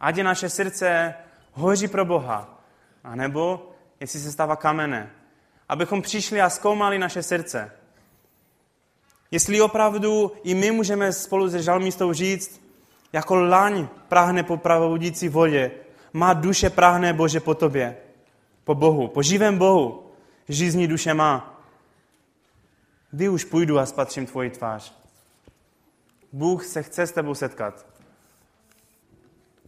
Ať 0.00 0.16
je 0.16 0.24
naše 0.24 0.48
srdce 0.48 1.14
hoří 1.52 1.88
pro 1.88 2.04
Boha, 2.04 2.60
anebo 3.04 3.70
jestli 4.00 4.20
se 4.20 4.32
stává 4.32 4.56
kamené. 4.56 5.10
Abychom 5.68 6.02
přišli 6.02 6.40
a 6.40 6.50
zkoumali 6.50 6.98
naše 6.98 7.22
srdce. 7.22 7.72
Jestli 9.30 9.60
opravdu 9.60 10.32
i 10.42 10.54
my 10.54 10.70
můžeme 10.70 11.12
spolu 11.12 11.50
se 11.50 11.62
žalmistou 11.62 12.12
říct, 12.12 12.60
jako 13.12 13.34
laň 13.34 13.88
prahne 14.08 14.42
po 14.42 14.56
pravoudící 14.56 15.28
vodě, 15.28 15.70
má 16.12 16.32
duše 16.32 16.70
prahne 16.70 17.12
Bože 17.12 17.40
po 17.40 17.54
tobě, 17.54 17.96
po 18.64 18.74
Bohu, 18.74 19.08
po 19.08 19.22
živém 19.22 19.58
Bohu, 19.58 20.10
žízní 20.48 20.86
duše 20.86 21.14
má. 21.14 21.60
Kdy 23.10 23.28
už 23.28 23.44
půjdu 23.44 23.78
a 23.78 23.86
spatřím 23.86 24.26
tvoji 24.26 24.50
tvář? 24.50 25.03
Bůh 26.34 26.64
se 26.64 26.82
chce 26.82 27.06
s 27.06 27.12
tebou 27.12 27.34
setkat. 27.34 27.86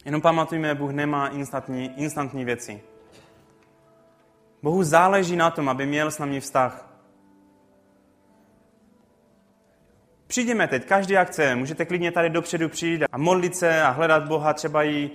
Jenom 0.05 0.21
pamatujme, 0.21 0.75
Bůh 0.75 0.91
nemá 0.91 1.29
instantní, 1.29 2.01
instantní 2.01 2.45
věci. 2.45 2.81
Bohu 4.63 4.83
záleží 4.83 5.37
na 5.37 5.51
tom, 5.51 5.69
aby 5.69 5.87
měl 5.87 6.11
s 6.11 6.19
námi 6.19 6.41
vztah. 6.41 6.89
Přijdeme 10.27 10.69
teď, 10.69 10.85
každý 10.85 11.15
jak 11.15 11.29
chce. 11.29 11.55
Můžete 11.55 11.85
klidně 11.85 12.13
tady 12.13 12.31
dopředu 12.31 12.69
přijít 12.69 13.03
a 13.13 13.19
modlit 13.19 13.57
se 13.57 13.83
a 13.83 13.91
hledat 13.91 14.29
Boha 14.29 14.53
třeba 14.53 14.85
i, 14.85 15.11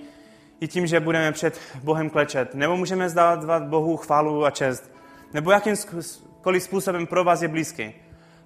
i 0.60 0.68
tím, 0.68 0.86
že 0.86 1.00
budeme 1.00 1.32
před 1.32 1.60
Bohem 1.82 2.10
klečet. 2.10 2.54
Nebo 2.54 2.76
můžeme 2.76 3.08
zdávat 3.08 3.62
Bohu 3.62 3.96
chválu 3.96 4.44
a 4.44 4.50
čest. 4.50 4.90
Nebo 5.32 5.50
jakýmkoliv 5.50 6.62
způsobem 6.62 7.06
pro 7.06 7.24
vás 7.24 7.42
je 7.42 7.48
blízký. 7.48 7.94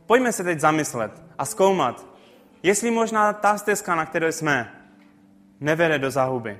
Pojďme 0.06 0.32
se 0.32 0.44
teď 0.44 0.60
zamyslet 0.60 1.22
a 1.38 1.44
zkoumat, 1.44 2.15
jestli 2.62 2.90
možná 2.90 3.32
ta 3.32 3.58
stezka, 3.58 3.94
na 3.94 4.06
které 4.06 4.32
jsme, 4.32 4.72
nevede 5.60 5.98
do 5.98 6.10
záhuby. 6.10 6.58